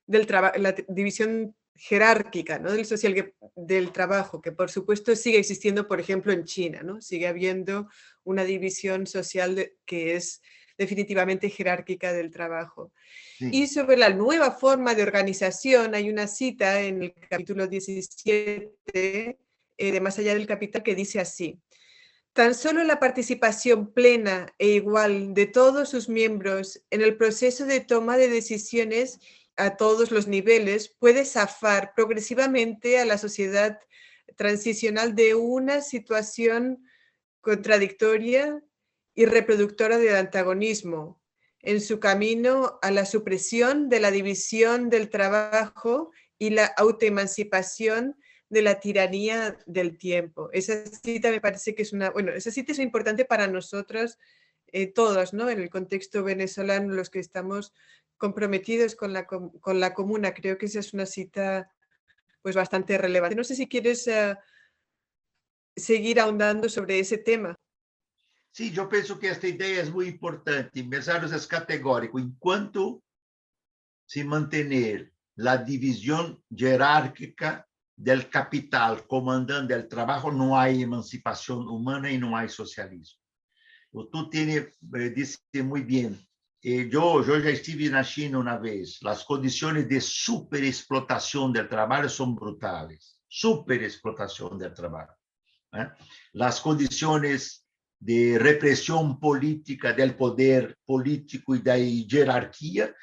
[0.05, 2.71] del la división jerárquica ¿no?
[2.71, 7.01] del social del trabajo, que por supuesto sigue existiendo, por ejemplo, en China, ¿no?
[7.01, 7.87] Sigue habiendo
[8.23, 10.41] una división social que es
[10.77, 12.91] definitivamente jerárquica del trabajo.
[13.39, 19.37] Y sobre la nueva forma de organización, hay una cita en el capítulo 17 eh,
[19.77, 21.59] de Más allá del capital que dice así.
[22.33, 27.79] Tan solo la participación plena e igual de todos sus miembros en el proceso de
[27.79, 29.19] toma de decisiones
[29.57, 33.79] a todos los niveles puede zafar progresivamente a la sociedad
[34.35, 36.87] transicional de una situación
[37.41, 38.61] contradictoria
[39.15, 41.21] y reproductora del antagonismo,
[41.61, 48.15] en su camino a la supresión de la división del trabajo y la autoemancipación
[48.49, 50.49] de la tiranía del tiempo.
[50.53, 54.17] Esa cita me parece que es una, bueno, esa cita es importante para nosotros
[54.71, 55.49] eh, todos, ¿no?
[55.49, 57.73] En el contexto venezolano, los que estamos
[58.17, 61.71] comprometidos con la, con la comuna, creo que esa es una cita
[62.41, 63.35] pues bastante relevante.
[63.35, 64.35] No sé si quieres uh,
[65.75, 67.55] seguir ahondando sobre ese tema.
[68.51, 70.81] Sim, eu penso que esta ideia é muito importante.
[70.81, 72.17] Mesaros é categórico.
[72.17, 73.03] Enquanto
[74.07, 75.13] se manter
[75.45, 77.63] a divisão hierárquica
[77.95, 83.19] do capital comandando o trabalho, não há emancipação humana e não há socialismo.
[84.11, 86.26] Tu tienes, eh, disse muito bem,
[86.69, 88.99] eu, eu já estive na China uma vez.
[89.05, 93.15] As condições de superexplotação do trabalho são brutais.
[93.29, 95.13] Superexplotação do trabalho.
[95.73, 95.89] ¿eh?
[96.41, 97.61] As condições
[98.01, 102.93] de repressão política do poder político e da hierarquia.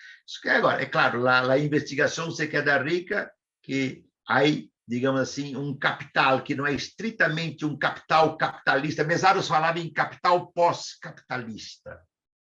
[0.47, 4.43] Agora, é claro, a, a investigação se queda rica que há,
[4.87, 9.05] digamos assim, um capital que não é estritamente um capital capitalista.
[9.05, 11.99] Mesaros falava em capital pós-capitalista.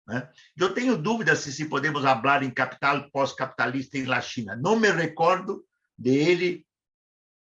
[0.08, 0.30] Né?
[0.58, 4.56] Eu tenho dúvidas se, se podemos falar em capital pós-capitalista em La China.
[4.56, 5.64] Não me recordo
[5.98, 6.66] dele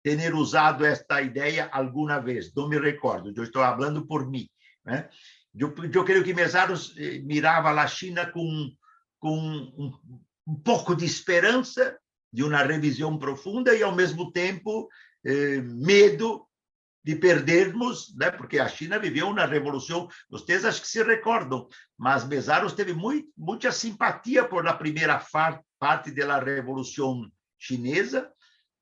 [0.02, 2.54] ter usado esta ideia alguma vez.
[2.54, 3.32] Não me recordo.
[3.34, 4.48] Eu estou falando por mim.
[4.84, 5.08] Né?
[5.56, 8.70] Eu, eu creio que Mesaros eh, mirava a China com,
[9.18, 9.92] com um,
[10.46, 11.98] um, pouco de esperança
[12.30, 14.88] de uma revisão profunda e, ao mesmo tempo,
[15.24, 16.46] eh, medo
[17.04, 18.30] de perdermos, né?
[18.30, 23.28] porque a China viveu uma revolução, vocês acho que se recordam, mas Mesaros teve muito,
[23.36, 25.22] muita simpatia por a primeira
[25.78, 28.30] parte da revolução chinesa,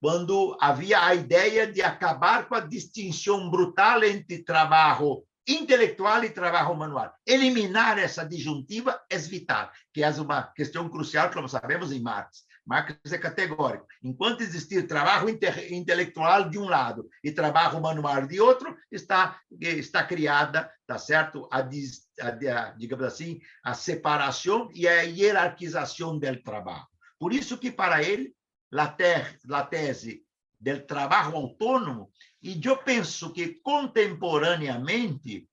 [0.00, 6.76] quando havia a ideia de acabar com a distinção brutal entre trabalho intelectual e trabalho
[6.76, 7.12] manual.
[7.26, 12.44] Eliminar essa disjuntiva é vital, que é uma questão crucial, como sabemos, em Marx.
[12.64, 13.86] Marx é categórico.
[14.02, 20.70] Enquanto existir trabalho intelectual de um lado e trabalho manual de outro, está está criada,
[20.86, 21.48] tá certo?
[21.50, 26.86] A, a, a digamos assim, a separação e a hierarquização do trabalho.
[27.18, 28.34] Por isso que para ele
[28.72, 30.24] a, tese
[30.60, 32.10] do trabalho autônomo
[32.40, 35.48] e eu penso que contemporaneamente,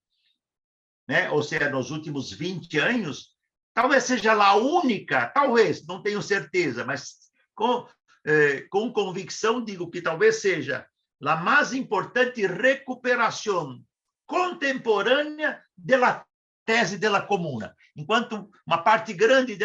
[1.08, 3.36] né, ou seja, nos últimos 20 anos,
[3.80, 7.14] talvez seja a única, talvez, não tenho certeza, mas
[7.56, 7.88] com,
[8.28, 10.86] eh, com convicção digo que talvez seja
[11.24, 13.82] a mais importante recuperação
[14.26, 16.26] contemporânea da
[16.66, 17.74] tese da comuna.
[17.96, 19.58] Enquanto uma parte grande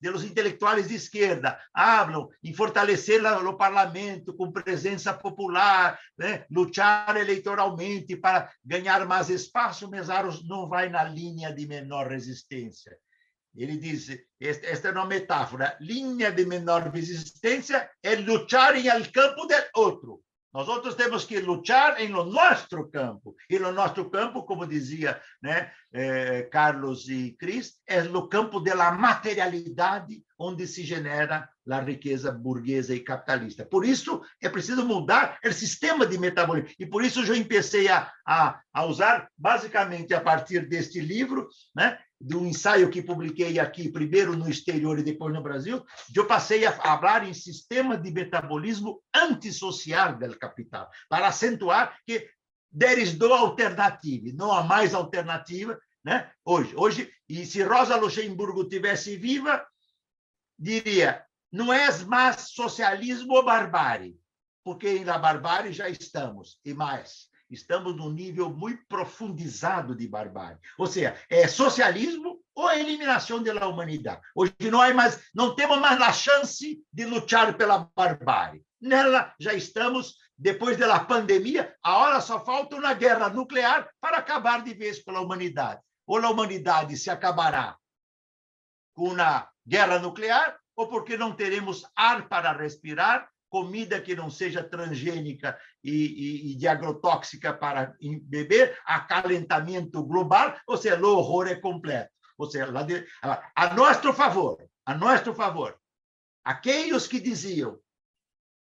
[0.00, 6.44] dos intelectuais de esquerda falam em fortalecer o parlamento com presença popular, né?
[6.50, 12.98] lutar eleitoralmente para ganhar mais espaço, Mesaros não vai na linha de menor resistência.
[13.54, 14.08] Ele diz,
[14.40, 20.22] esta é uma metáfora, linha de menor resistência é lutar em el campo do outro.
[20.52, 23.36] Nós outros temos que lutar em no nosso campo.
[23.48, 28.90] E no nosso campo, como dizia né, eh, Carlos e Cris, é no campo da
[28.90, 33.64] materialidade onde se genera a riqueza burguesa e capitalista.
[33.64, 36.74] Por isso, é preciso mudar o sistema de metabolismo.
[36.80, 41.96] E por isso eu comecei a, a, a usar, basicamente, a partir deste livro, né,
[42.20, 45.82] do ensaio que publiquei aqui, primeiro no exterior e depois no Brasil,
[46.14, 52.28] eu passei a falar em sistema de metabolismo antissocial do capital, para acentuar que
[52.78, 56.30] there is no alternativa, não há mais alternativa, né?
[56.44, 59.66] Hoje, hoje, e se Rosa Luxemburgo tivesse viva,
[60.58, 64.20] diria: não é mais socialismo ou barbárie,
[64.62, 70.58] porque na barbárie já estamos e mais estamos num nível muito profundizado de barbárie.
[70.78, 74.20] Ou seja, é socialismo ou a eliminação da humanidade.
[74.34, 78.64] Hoje há mais, não temos mais a chance de lutar pela barbárie.
[78.80, 84.62] Nela já estamos depois da pandemia, a hora só falta uma guerra nuclear para acabar
[84.62, 85.82] de vez com a humanidade.
[86.06, 87.76] Ou a humanidade se acabará
[88.94, 94.62] com uma guerra nuclear, ou porque não teremos ar para respirar, comida que não seja
[94.62, 101.56] transgênica e, e, e de agrotóxica para beber, acalentamento global, ou seja, o horror é
[101.56, 102.10] completo.
[102.38, 102.72] Ou seja,
[103.22, 105.78] a, a nosso favor, a nosso favor,
[106.42, 107.78] aqueles que diziam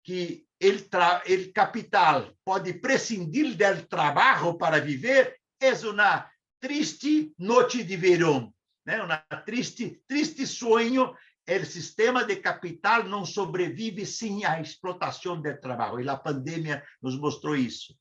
[0.04, 6.30] que o capital pode prescindir do trabalho para viver, é uma
[6.60, 8.54] triste noite de verão,
[8.86, 9.02] né?
[9.02, 11.14] uma triste, triste sonho
[11.46, 16.00] o sistema de capital não sobrevive sem a explotação do trabalho.
[16.00, 17.94] E a pandemia nos mostrou isso.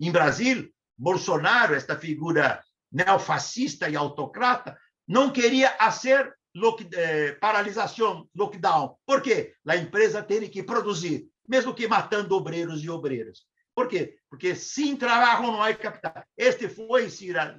[0.00, 8.96] Em Brasil, Bolsonaro, esta figura neofascista e autocrata, não queria fazer lock, eh, paralisação, lockdown.
[9.04, 9.54] Por quê?
[9.66, 13.42] A empresa tem que produzir, mesmo que matando obreiros e obreiras.
[13.74, 14.16] Por quê?
[14.30, 16.24] Porque sem trabalho não há capital.
[16.36, 17.58] Este foi, Cira,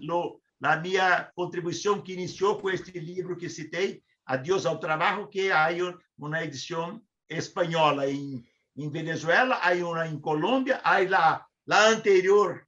[0.81, 5.69] minha contribuição que iniciou com este livro que citei, Adiós ao Trabalho, que há
[6.17, 8.43] uma edição espanhola em,
[8.75, 12.67] em Venezuela, há uma em Colômbia, há lá, lá anterior,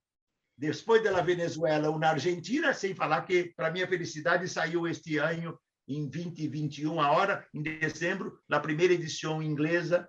[0.57, 6.07] depois da Venezuela, uma Argentina, sem falar que, para minha felicidade, saiu este ano, em
[6.07, 10.07] 2021, a hora, em dezembro, a primeira edição inglesa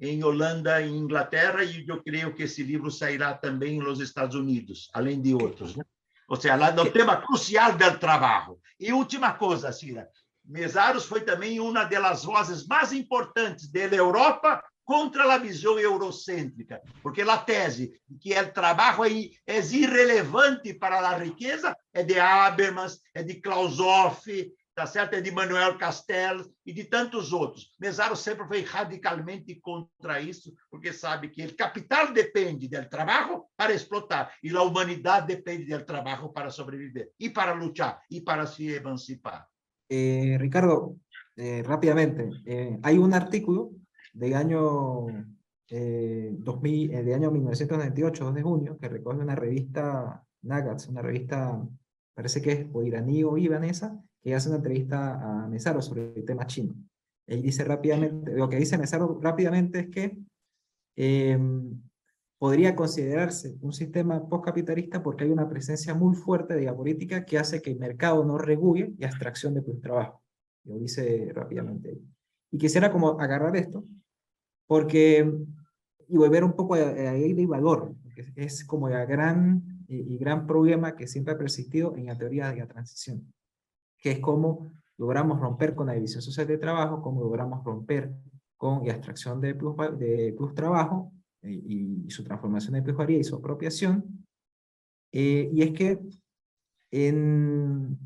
[0.00, 4.88] em Holanda e Inglaterra, e eu creio que esse livro sairá também nos Estados Unidos,
[4.92, 5.74] além de outros.
[5.74, 5.84] Né?
[6.28, 8.58] Ou seja, lá no tema crucial do trabalho.
[8.78, 10.08] E última coisa, Cira,
[10.44, 17.22] Mesaros foi também uma das vozes mais importantes da Europa contra a visão eurocêntrica, porque
[17.22, 19.04] a tese que o trabalho
[19.46, 25.14] é irrelevante para a riqueza é de Habermas, é de Klaus Hoff, tá certo?
[25.14, 27.70] É de Manuel Castells e de tantos outros.
[27.78, 33.72] Mesaros sempre foi radicalmente contra isso, porque sabe que o capital depende do trabalho para
[33.72, 38.66] explotar e a humanidade depende do trabalho para sobreviver e para lutar e para se
[38.66, 39.46] emancipar.
[39.94, 40.96] Eh, Ricardo,
[41.36, 43.72] eh, rápidamente, eh, hay un artículo
[44.14, 45.06] de año,
[45.68, 51.62] 2000, de año 1998, 2 de junio, que recoge una revista Nagats, una revista,
[52.14, 56.24] parece que es o iraní o ibanesa, que hace una entrevista a Mesaro sobre el
[56.24, 56.74] tema chino.
[57.26, 60.16] Él dice rápidamente, lo que dice Mesaro rápidamente es que
[62.42, 67.38] podría considerarse un sistema postcapitalista porque hay una presencia muy fuerte de la política que
[67.38, 70.24] hace que el mercado no regule y abstracción de tu trabajo.
[70.64, 72.00] Lo dice rápidamente.
[72.50, 73.84] Y quisiera como agarrar esto,
[74.66, 75.32] porque,
[76.08, 80.18] y volver un poco a la ley de valor, que es como el gran y,
[80.18, 83.32] gran problema que siempre ha persistido en la teoría de la transición,
[83.98, 88.12] que es cómo logramos romper con la división social de trabajo, cómo logramos romper
[88.56, 91.12] con la abstracción de plus, de plus trabajo
[91.42, 94.26] y, su transformación de pecuaria y su apropiación.
[95.12, 95.98] Eh, y es que
[96.90, 97.98] en,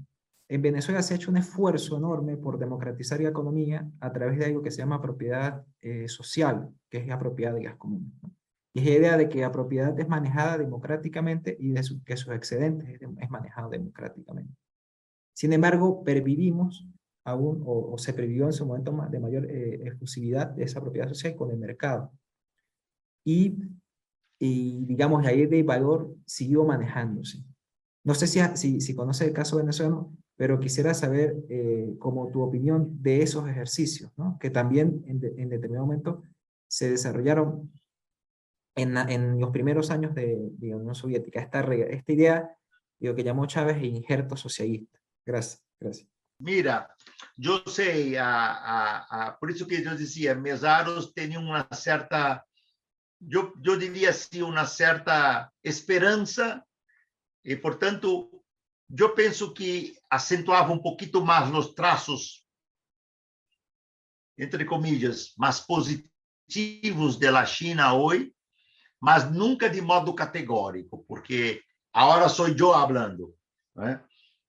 [0.49, 4.45] en Venezuela se ha hecho un esfuerzo enorme por democratizar la economía a través de
[4.45, 8.13] algo que se llama propiedad eh, social, que es la propiedad de las comunes.
[8.73, 12.33] Y es la idea de que la propiedad es manejada democráticamente y de que sus
[12.33, 14.55] excedentes es, manejado democráticamente.
[15.35, 16.87] Sin embargo, pervivimos
[17.25, 21.35] aún, o, se previvió en su momento de mayor eh, exclusividad de esa propiedad social
[21.35, 22.13] con el mercado
[23.27, 27.43] y, digamos, ahí de valor siguió manejándose.
[28.05, 32.43] No sé si, si, si conoce el caso venezolano, pero quisiera saber eh, como tu
[32.43, 34.39] opinión de esos ejercicios, ¿no?
[34.39, 36.23] que también en, en determinado momento
[36.69, 37.73] se desarrollaron
[38.77, 41.41] en, en, los primeros años de, de la Unión Soviética.
[41.41, 42.57] Esta, esta idea
[43.01, 45.01] digo, que llamó Chávez injerto socialista.
[45.25, 46.09] Gracias, gracias.
[46.39, 46.95] Mira,
[47.37, 52.47] yo sé, a, a, a, por eso que yo decía, Mesaros tenía una cierta
[53.31, 56.63] eu, eu diria assim, uma certa esperança,
[57.45, 58.43] e, portanto,
[58.97, 62.45] eu penso que acentuava um pouquinho mais os traços,
[64.39, 68.33] entre comillas, mais positivos da China hoje,
[69.01, 71.63] mas nunca de modo categórico, porque
[71.93, 73.35] agora sou eu falando.
[73.75, 74.03] Né?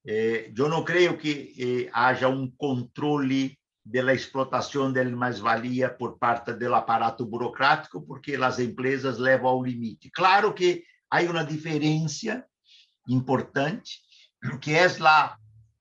[0.06, 3.58] Eh, eu não creio que eh, haja um controle
[3.90, 10.12] da explotação da mais-valia por parte do aparato burocrático, porque as empresas levam ao limite.
[10.12, 12.46] Claro que há uma diferença
[13.08, 14.02] importante,
[14.62, 15.38] que é a,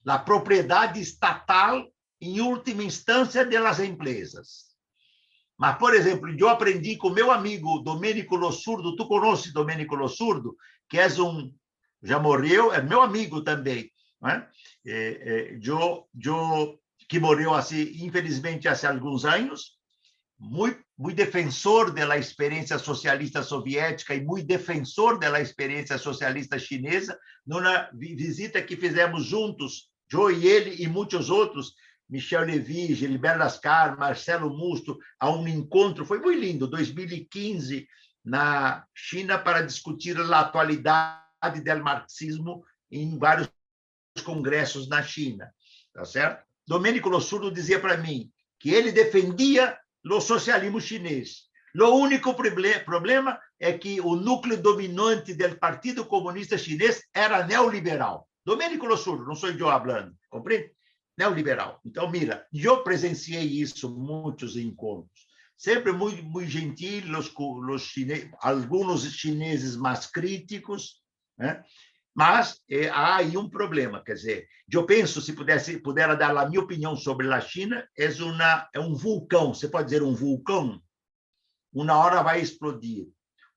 [0.07, 1.85] a propriedade estatal,
[2.21, 4.67] em última instância, das empresas.
[5.59, 10.57] Mas, por exemplo, eu aprendi com meu amigo Domênico Lossurdo, tu conhece Domênico Lossurdo,
[10.89, 11.53] que é um,
[12.03, 13.91] já morreu, é meu amigo também,
[14.23, 14.49] né?
[14.87, 16.79] é, é, eu, eu
[17.09, 19.77] que morreu assim, infelizmente, há alguns anos,
[20.39, 27.89] muito, muito defensor da experiência socialista soviética e muito defensor da experiência socialista chinesa, numa
[27.93, 31.75] visita que fizemos juntos, eu e ele e muitos outros,
[32.09, 37.87] Michel Levy, Gilberto Lascar, Marcelo Musto, a um encontro, foi muito lindo, 2015,
[38.25, 43.49] na China, para discutir a atualidade do marxismo em vários
[44.25, 45.53] congressos na China,
[45.93, 46.46] tá certo?
[46.67, 51.47] Domênico Lossurdo dizia para mim que ele defendia o socialismo chinês.
[51.79, 58.27] O único problema é que o núcleo dominante do Partido Comunista Chinês era neoliberal.
[58.45, 60.73] Domênico Lossurdo, não sou eu falando, compreende?
[61.19, 61.81] Neoliberal.
[61.85, 65.27] Então, mira, eu presenciei isso muitos encontros.
[65.57, 71.01] Sempre muito, muito gentil, os, os chineses, alguns chineses mais críticos,
[71.39, 71.63] né?
[72.17, 76.49] Mas é, há aí um problema, quer dizer, eu penso, se pudesse, puder dar a
[76.49, 80.81] minha opinião sobre a China, é, uma, é um vulcão, você pode dizer um vulcão,
[81.71, 83.07] uma hora vai explodir.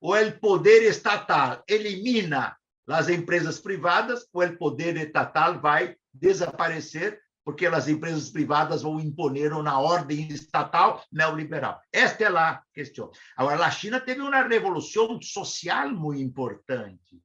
[0.01, 7.65] Ou o poder estatal elimina as empresas privadas, ou o poder estatal vai desaparecer, porque
[7.65, 11.79] as empresas privadas vão imponer uma ordem estatal neoliberal.
[11.93, 13.09] Esta é a questão.
[13.37, 17.23] Agora, a China teve uma revolução social muito importante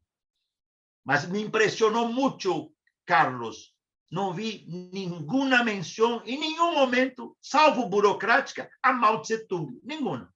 [1.04, 2.72] mas me impressionou muito,
[3.04, 3.74] Carlos.
[4.10, 9.80] Não vi nenhuma menção, em nenhum momento, salvo burocrática, a Mao Tse-tung.
[9.82, 10.32] Nenhuma.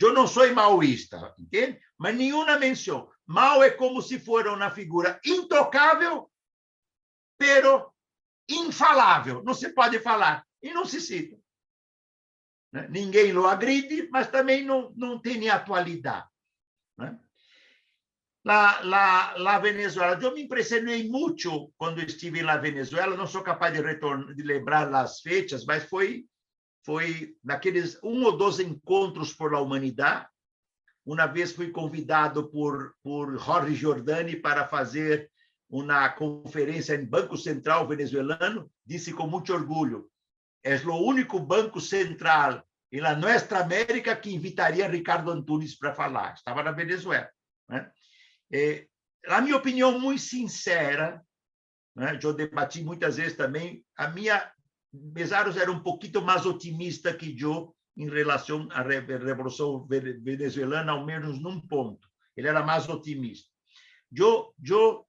[0.00, 1.80] Eu não sou maoísta, entende?
[1.96, 3.10] Mas nenhuma menção.
[3.24, 6.30] Mao é como se fosse uma figura intocável,
[7.38, 7.92] pero
[8.48, 9.42] infalável.
[9.42, 11.38] Não se pode falar e não se cita.
[12.90, 16.28] Ninguém o agride, mas também não, não tem atualidade.
[16.98, 17.18] Né?
[18.44, 20.18] La, la, la Venezuela.
[20.20, 23.16] Eu me impressionei muito quando estive na Venezuela.
[23.16, 23.82] Não sou capaz de,
[24.34, 26.26] de lembrar as fechas, mas foi
[26.84, 30.28] foi naqueles um ou dois encontros por la humanidade.
[31.06, 35.30] Uma vez fui convidado por por Jorge Giordani para fazer
[35.70, 38.70] uma conferência em Banco Central venezuelano.
[38.84, 40.10] Disse com muito orgulho:
[40.62, 42.62] é o único banco central
[42.92, 46.34] na nossa América que invitaria Ricardo Antunes para falar.
[46.34, 47.28] Estava na Venezuela.
[47.68, 47.90] Né?
[48.54, 48.86] É,
[49.26, 51.20] a minha opinião muito sincera,
[51.96, 52.16] né?
[52.22, 54.52] eu debati muitas vezes também, a minha
[54.92, 61.40] Mesaros era um pouquinho mais otimista que eu em relação à revolução venezuelana, ao menos
[61.42, 62.08] num ponto.
[62.36, 63.48] Ele era mais otimista.
[64.16, 65.04] Eu, eu,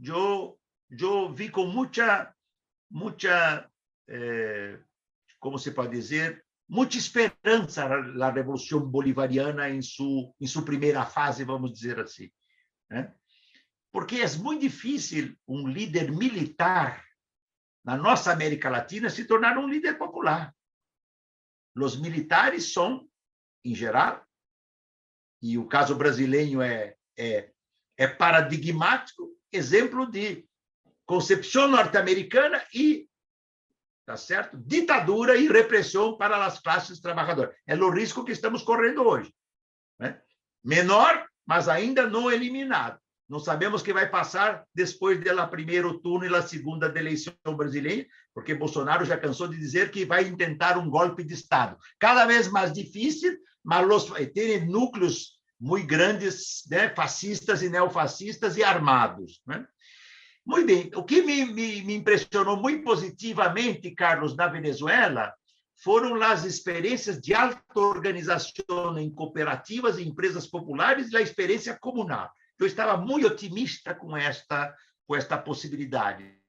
[0.00, 0.58] eu,
[0.88, 2.32] eu vi com muita,
[2.88, 3.68] muita,
[4.08, 4.78] eh,
[5.40, 11.44] como se pode dizer, muita esperança na revolução bolivariana em sua em sua primeira fase,
[11.44, 12.30] vamos dizer assim.
[12.90, 13.14] Né?
[13.92, 17.04] Porque é muito difícil um líder militar
[17.84, 20.54] na nossa América Latina se tornar um líder popular.
[21.76, 23.08] Os militares são,
[23.64, 24.26] em geral,
[25.42, 27.52] e o caso brasileiro é, é,
[27.96, 30.48] é paradigmático, exemplo de
[31.04, 33.08] concepção norte-americana e
[34.06, 34.56] tá certo?
[34.56, 37.54] Ditadura e repressão para as classes trabalhadoras.
[37.66, 39.34] É o risco que estamos correndo hoje.
[39.98, 40.22] Né?
[40.64, 42.98] Menor, mas ainda não eliminado.
[43.28, 48.06] Não sabemos o que vai passar depois do primeiro turno e da segunda eleição brasileira,
[48.32, 51.76] porque Bolsonaro já cansou de dizer que vai tentar um golpe de Estado.
[51.98, 58.62] Cada vez mais difícil, mas los, tem núcleos muito grandes, né, fascistas e neofascistas e
[58.62, 59.40] armados.
[59.44, 59.66] Né?
[60.44, 60.90] Muito bem.
[60.94, 65.34] O que me, me, me impressionou muito positivamente, Carlos, na Venezuela,
[65.76, 72.30] foram as experiências de auto-organização em cooperativas e empresas populares e a experiência comunal.
[72.58, 74.74] Eu estava muito otimista com esta,
[75.06, 76.40] com esta possibilidade.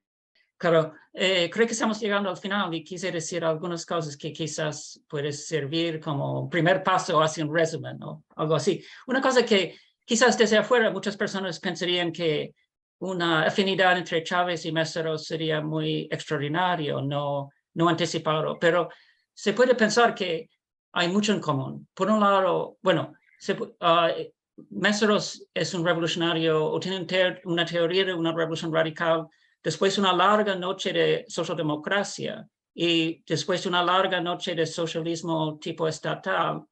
[0.58, 5.00] Claro, eh, creo que estamos llegando al final y quise decir algunas cosas que quizás
[5.08, 8.84] pueden servir como primer paso hacia un resumen o algo así.
[9.06, 12.56] Una cosa que quizás desde afuera muchas personas pensarían que
[13.00, 18.90] una afinidad entre Chávez y Mesero sería muy extraordinario, no, no anticipado, pero
[19.38, 20.50] se puede pensar que
[20.94, 21.88] hay mucho en común.
[21.94, 24.32] Por un lado, bueno, se, uh,
[24.72, 27.06] Meseros es un revolucionario o tiene
[27.46, 29.28] una teoría de una revolución radical
[29.64, 35.60] después de una larga noche de socialdemocracia y después de una larga noche de socialismo
[35.60, 36.66] tipo estatal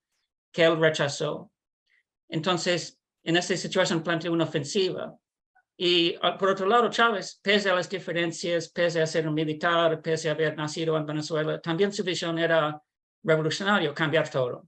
[0.51, 1.51] que él rechazó.
[2.27, 5.15] Entonces, en esta situación planteó una ofensiva.
[5.77, 10.01] Y ah, por otro lado, Chávez, pese a las diferencias, pese a ser un militar,
[10.01, 12.81] pese a haber nacido en Venezuela, también su visión era
[13.23, 14.67] revolucionario, cambiar todo.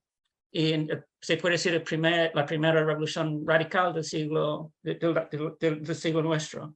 [0.51, 6.21] Y eh, se puede decir el primer, la primera revolución radical del siglo, del siglo
[6.21, 6.75] nuestro.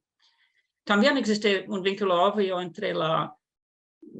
[0.83, 3.35] También existe un vínculo obvio entre la,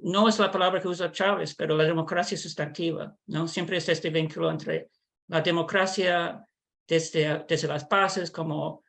[0.04, 3.48] no es la palabra que usa Chávez, pero la democracia sustantiva, ¿no?
[3.48, 4.90] Siempre es este vínculo entre
[5.28, 6.46] la democracia
[6.88, 8.84] desde, desde las bases como,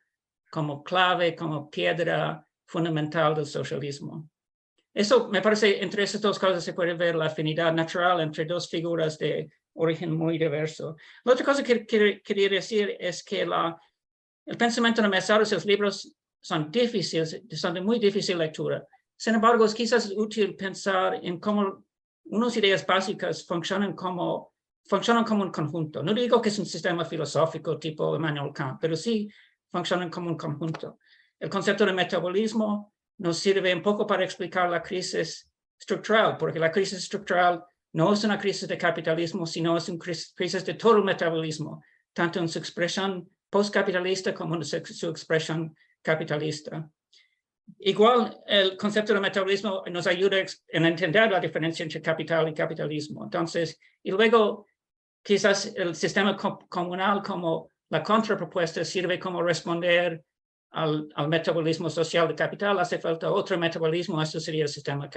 [0.53, 4.29] como clave, como piedra fundamental del socialismo.
[4.93, 8.69] Eso me parece, entre esas dos cosas se puede ver la afinidad natural entre dos
[8.69, 10.95] figuras de origen muy diverso.
[11.23, 13.75] La otra cosa que, quería decir es que la,
[14.45, 18.87] el pensamiento de Mesaros los libros son difíciles, son de muy difícil lectura.
[19.17, 21.83] Sin embargo, es quizás útil pensar en cómo
[22.25, 24.53] unas ideas básicas funcionan como,
[24.85, 26.03] funcionan como un conjunto.
[26.03, 29.27] No digo que es un sistema filosófico tipo Emmanuel Kant, pero sí
[29.73, 30.99] funcionan como un conjunto.
[31.39, 36.71] El concepto de metabolismo nos sirve un poco para explicar la crisis estructural, porque la
[36.71, 41.03] crisis estructural no es una crisis de capitalismo, sino es una crisis de todo el
[41.03, 41.83] metabolismo,
[42.13, 46.87] tanto en su expresión postcapitalista como en su expresión capitalista.
[47.79, 50.37] Igual, el concepto de metabolismo nos ayuda
[50.67, 53.23] en entender la diferencia entre capital y capitalismo.
[53.23, 54.67] Entonces, y luego,
[55.23, 56.37] quizás el sistema
[56.69, 60.25] comunal como la contrapropuesta sirve como responder
[60.71, 65.07] al, metabolismo social de capital, hace falta otro metabolismo, eso sería el sistema,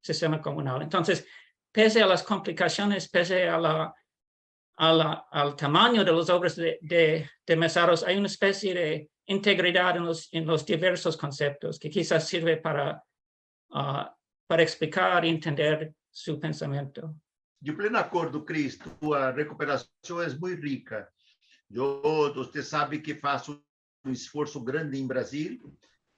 [0.00, 0.80] sistema comunal.
[0.80, 1.26] Entonces,
[1.72, 3.92] pese a las complicaciones, pese al
[5.56, 10.64] tamaño de las obras de, de, de Mesaros, hay una especie de integridad en los,
[10.64, 13.02] diversos conceptos que quizás sirve para,
[13.70, 14.04] uh,
[14.46, 17.12] para explicar y entender su pensamiento.
[17.60, 21.12] De pleno acordo, Cris, tua recuperação é muito rica.
[21.70, 23.62] Eu, você sabe que faço
[24.04, 25.60] um esforço grande em Brasília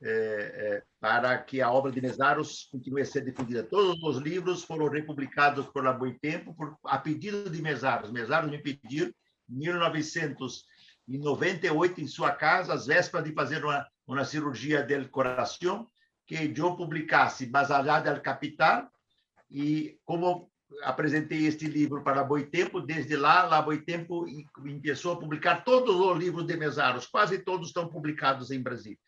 [0.01, 3.63] é, é, para que a obra de Mesaros continue a ser difundida.
[3.63, 8.11] Todos os livros foram republicados por La Boitempo por, a pedido de Mesaros.
[8.11, 9.15] Mesaros me pediu,
[9.49, 10.65] em 1900
[11.09, 15.89] em 98 em sua casa, às vésperas de fazer uma, uma cirurgia del coração,
[16.27, 18.89] que eu publicasse Basalhá del Capital,
[19.51, 20.51] e como
[20.83, 26.47] apresentei este livro para Boitempo, desde lá, lá Boitempo começou a publicar todos os livros
[26.47, 28.99] de Mesaros, quase todos estão publicados em Brasília.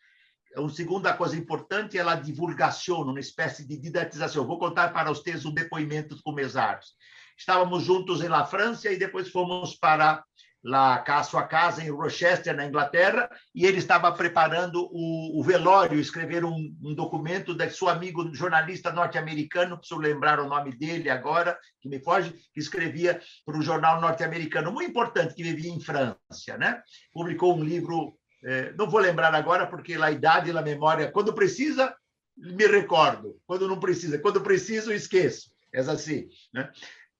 [0.55, 4.47] Uma segunda coisa importante é a divulgação, uma espécie de didatização.
[4.47, 6.93] Vou contar para vocês um depoimento com Mesaros.
[7.37, 10.23] Estávamos juntos em La França e depois fomos para
[10.65, 15.99] lá a sua casa em Rochester, na Inglaterra, e ele estava preparando o, o velório,
[15.99, 21.55] escrever um, um, documento de seu amigo jornalista norte-americano, preciso lembrar o nome dele agora,
[21.79, 26.57] que me foge, que escrevia para um jornal norte-americano muito importante, que vivia em França.
[26.57, 26.81] Né?
[27.13, 31.31] Publicou um livro, eh, não vou lembrar agora, porque a idade e a memória, quando
[31.31, 31.95] precisa,
[32.35, 35.53] me recordo, quando não precisa, quando preciso, esqueço.
[35.71, 36.27] É assim.
[36.51, 36.71] Né?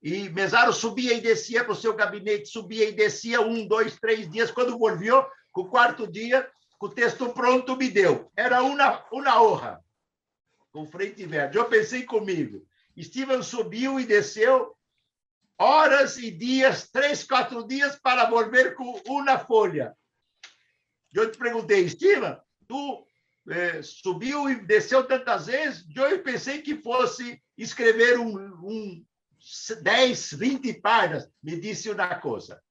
[0.05, 4.29] E Mesaro subia e descia para o seu gabinete, subia e descia um, dois, três
[4.29, 4.51] dias.
[4.51, 8.31] Quando volviu, com o quarto dia, com o texto pronto, me deu.
[8.35, 9.83] Era uma, uma honra,
[10.71, 11.57] com frente verde.
[11.57, 12.63] Eu pensei comigo.
[13.01, 14.77] Steven subiu e desceu
[15.57, 19.97] horas e dias, três, quatro dias, para volver com uma folha.
[21.11, 22.37] Eu te perguntei, Steven,
[22.67, 23.07] tu
[23.49, 25.83] eh, subiu e desceu tantas vezes?
[25.95, 29.05] Eu pensei que fosse escrever um, um
[29.81, 32.61] 10, 20 páginas, me disse uma coisa.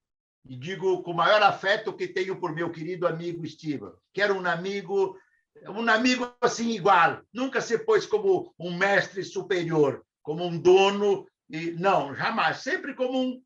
[0.47, 4.33] E digo com o maior afeto que tenho por meu querido amigo Steven, que era
[4.33, 5.17] um amigo,
[5.67, 11.71] um amigo assim igual, nunca se pôs como um mestre superior, como um dono, e
[11.71, 13.41] não, jamais, sempre como um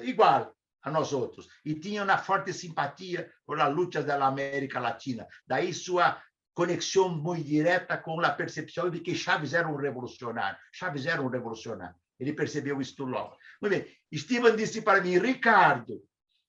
[0.00, 1.48] igual a nós outros.
[1.64, 5.26] E tinha uma forte simpatia por as lutas da América Latina.
[5.46, 6.22] Daí sua
[6.54, 10.58] conexão muito direta com a percepção de que Chaves era um revolucionário.
[10.72, 11.96] Chaves era um revolucionário.
[12.18, 13.36] Ele percebeu isso logo.
[13.60, 13.86] Muito bem.
[14.14, 16.02] Steven disse para mim, Ricardo,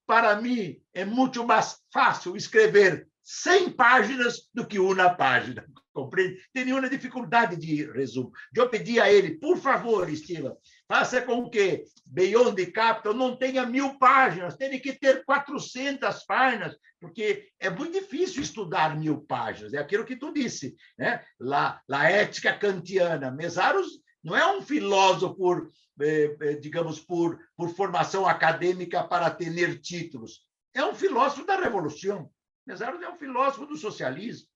[0.08, 5.66] para mim é muito mais fácil escrever 100 páginas do que uma página.
[5.94, 6.42] compreende?
[6.54, 8.32] Tem nenhuma dificuldade de resumo.
[8.56, 10.54] Eu pedi a ele, por favor, Steven,
[10.88, 16.76] faça com que Beyond the Capital não tenha mil páginas, tem que ter 400 páginas,
[17.00, 19.74] porque é muito difícil estudar mil páginas.
[19.74, 21.24] É aquilo que tu disse, né?
[21.40, 23.32] La, la ética kantiana.
[23.32, 25.70] Mesaros não é um filósofo
[26.02, 30.46] eh, eh, digamos, por, por formação acadêmica para ter títulos.
[30.74, 32.30] É um filósofo da revolução.
[32.66, 34.50] Mesaros é um filósofo do socialismo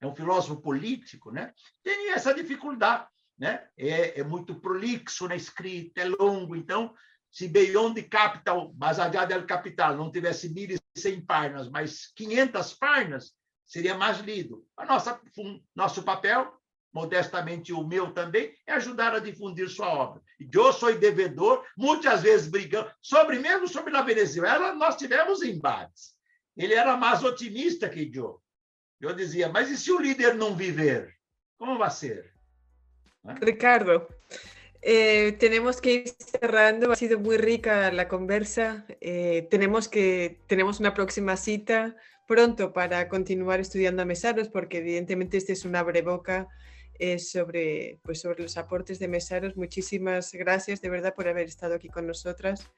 [0.00, 1.52] é um filósofo político, né?
[1.82, 3.06] tem essa dificuldade.
[3.38, 3.68] Né?
[3.76, 6.56] É, é muito prolixo na escrita, é longo.
[6.56, 6.92] Então,
[7.30, 13.32] se Beyond Capital, allá del Capital, não tivesse 1.100 páginas, mas 500 páginas,
[13.64, 14.66] seria mais lido.
[14.76, 15.20] A nossa,
[15.74, 16.52] nosso papel,
[16.92, 20.22] modestamente o meu também, é ajudar a difundir sua obra.
[20.40, 26.14] E eu sou devedor, muitas vezes brigando, sobre mesmo sobre a Venezuela, nós tivemos embates.
[26.56, 28.40] Ele era mais otimista que eu.
[29.00, 31.14] Eu dizia, mas e se o líder não viver?
[31.56, 32.32] Como vai ser?
[33.40, 34.06] Ricardo,
[34.82, 36.92] eh, tenemos que ir cerrando.
[36.92, 38.84] Ha sido muy rica la conversa.
[39.00, 41.96] Eh, tenemos que tenemos una próxima cita
[42.26, 46.48] pronto para continuar estudiando a Mesaros, porque evidentemente este es abreboca
[46.98, 49.56] eh, sobre, pues sobre los aportes de Mesaros.
[49.56, 52.68] Muchísimas gracias de verdad por haber estado aquí con nosotras.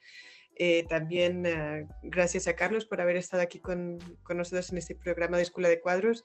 [0.56, 4.94] Eh, también uh, gracias a Carlos por haber estado aquí con, con, nosotros en este
[4.94, 6.22] programa de Escuela de Cuadros,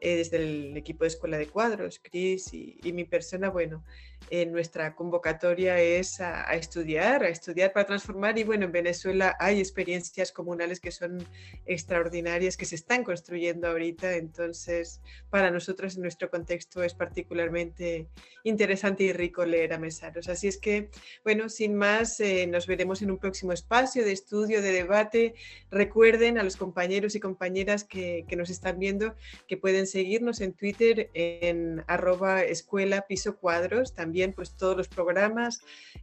[0.00, 3.50] eh, desde el equipo de Escuela de Cuadros, Cris y, y, mi persona.
[3.50, 3.84] Bueno,
[4.30, 8.38] eh, nuestra convocatoria es a, estudiar, a estudiar para transformar.
[8.38, 11.22] Y bueno, en Venezuela hay experiencias comunales que son
[11.66, 14.14] extraordinarias, que se están construyendo ahorita.
[14.14, 18.08] Entonces, para nosotros en nuestro contexto es particularmente
[18.44, 20.28] interesante y rico leer a Mesaros.
[20.28, 20.88] Así es que,
[21.22, 25.34] bueno, sin más, eh, nos veremos en un próximo espacio espacio de estudio, de debate.
[25.68, 29.16] Recuerden a los compañeros y compañeras que, que nos están viendo
[29.48, 33.04] que pueden seguirnos en Twitter en arroba escuela
[33.40, 35.60] cuadros, también pues todos los programas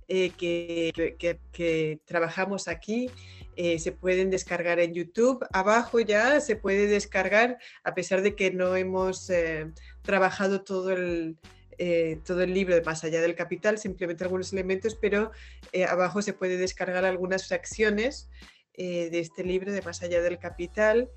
[0.10, 3.10] eh, que, que, que, trabajamos aquí.
[3.56, 5.46] Eh, se pueden descargar en YouTube.
[5.54, 9.72] Abajo ya se puede descargar, a pesar de que no hemos eh,
[10.02, 11.38] trabajado todo el,
[11.84, 15.32] eh, todo el libro de Más allá del capital, simplemente algunos elementos, pero
[15.72, 18.30] eh, abajo se puede descargar algunas fracciones
[18.76, 21.10] eh, de este libro de Más allá del capital.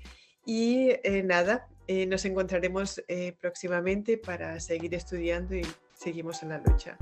[0.43, 0.89] Y
[1.23, 1.67] nada,
[2.07, 3.01] nos encontraremos
[3.41, 5.65] próximamente para seguir estudiando y
[5.95, 6.99] seguimos en la lucha.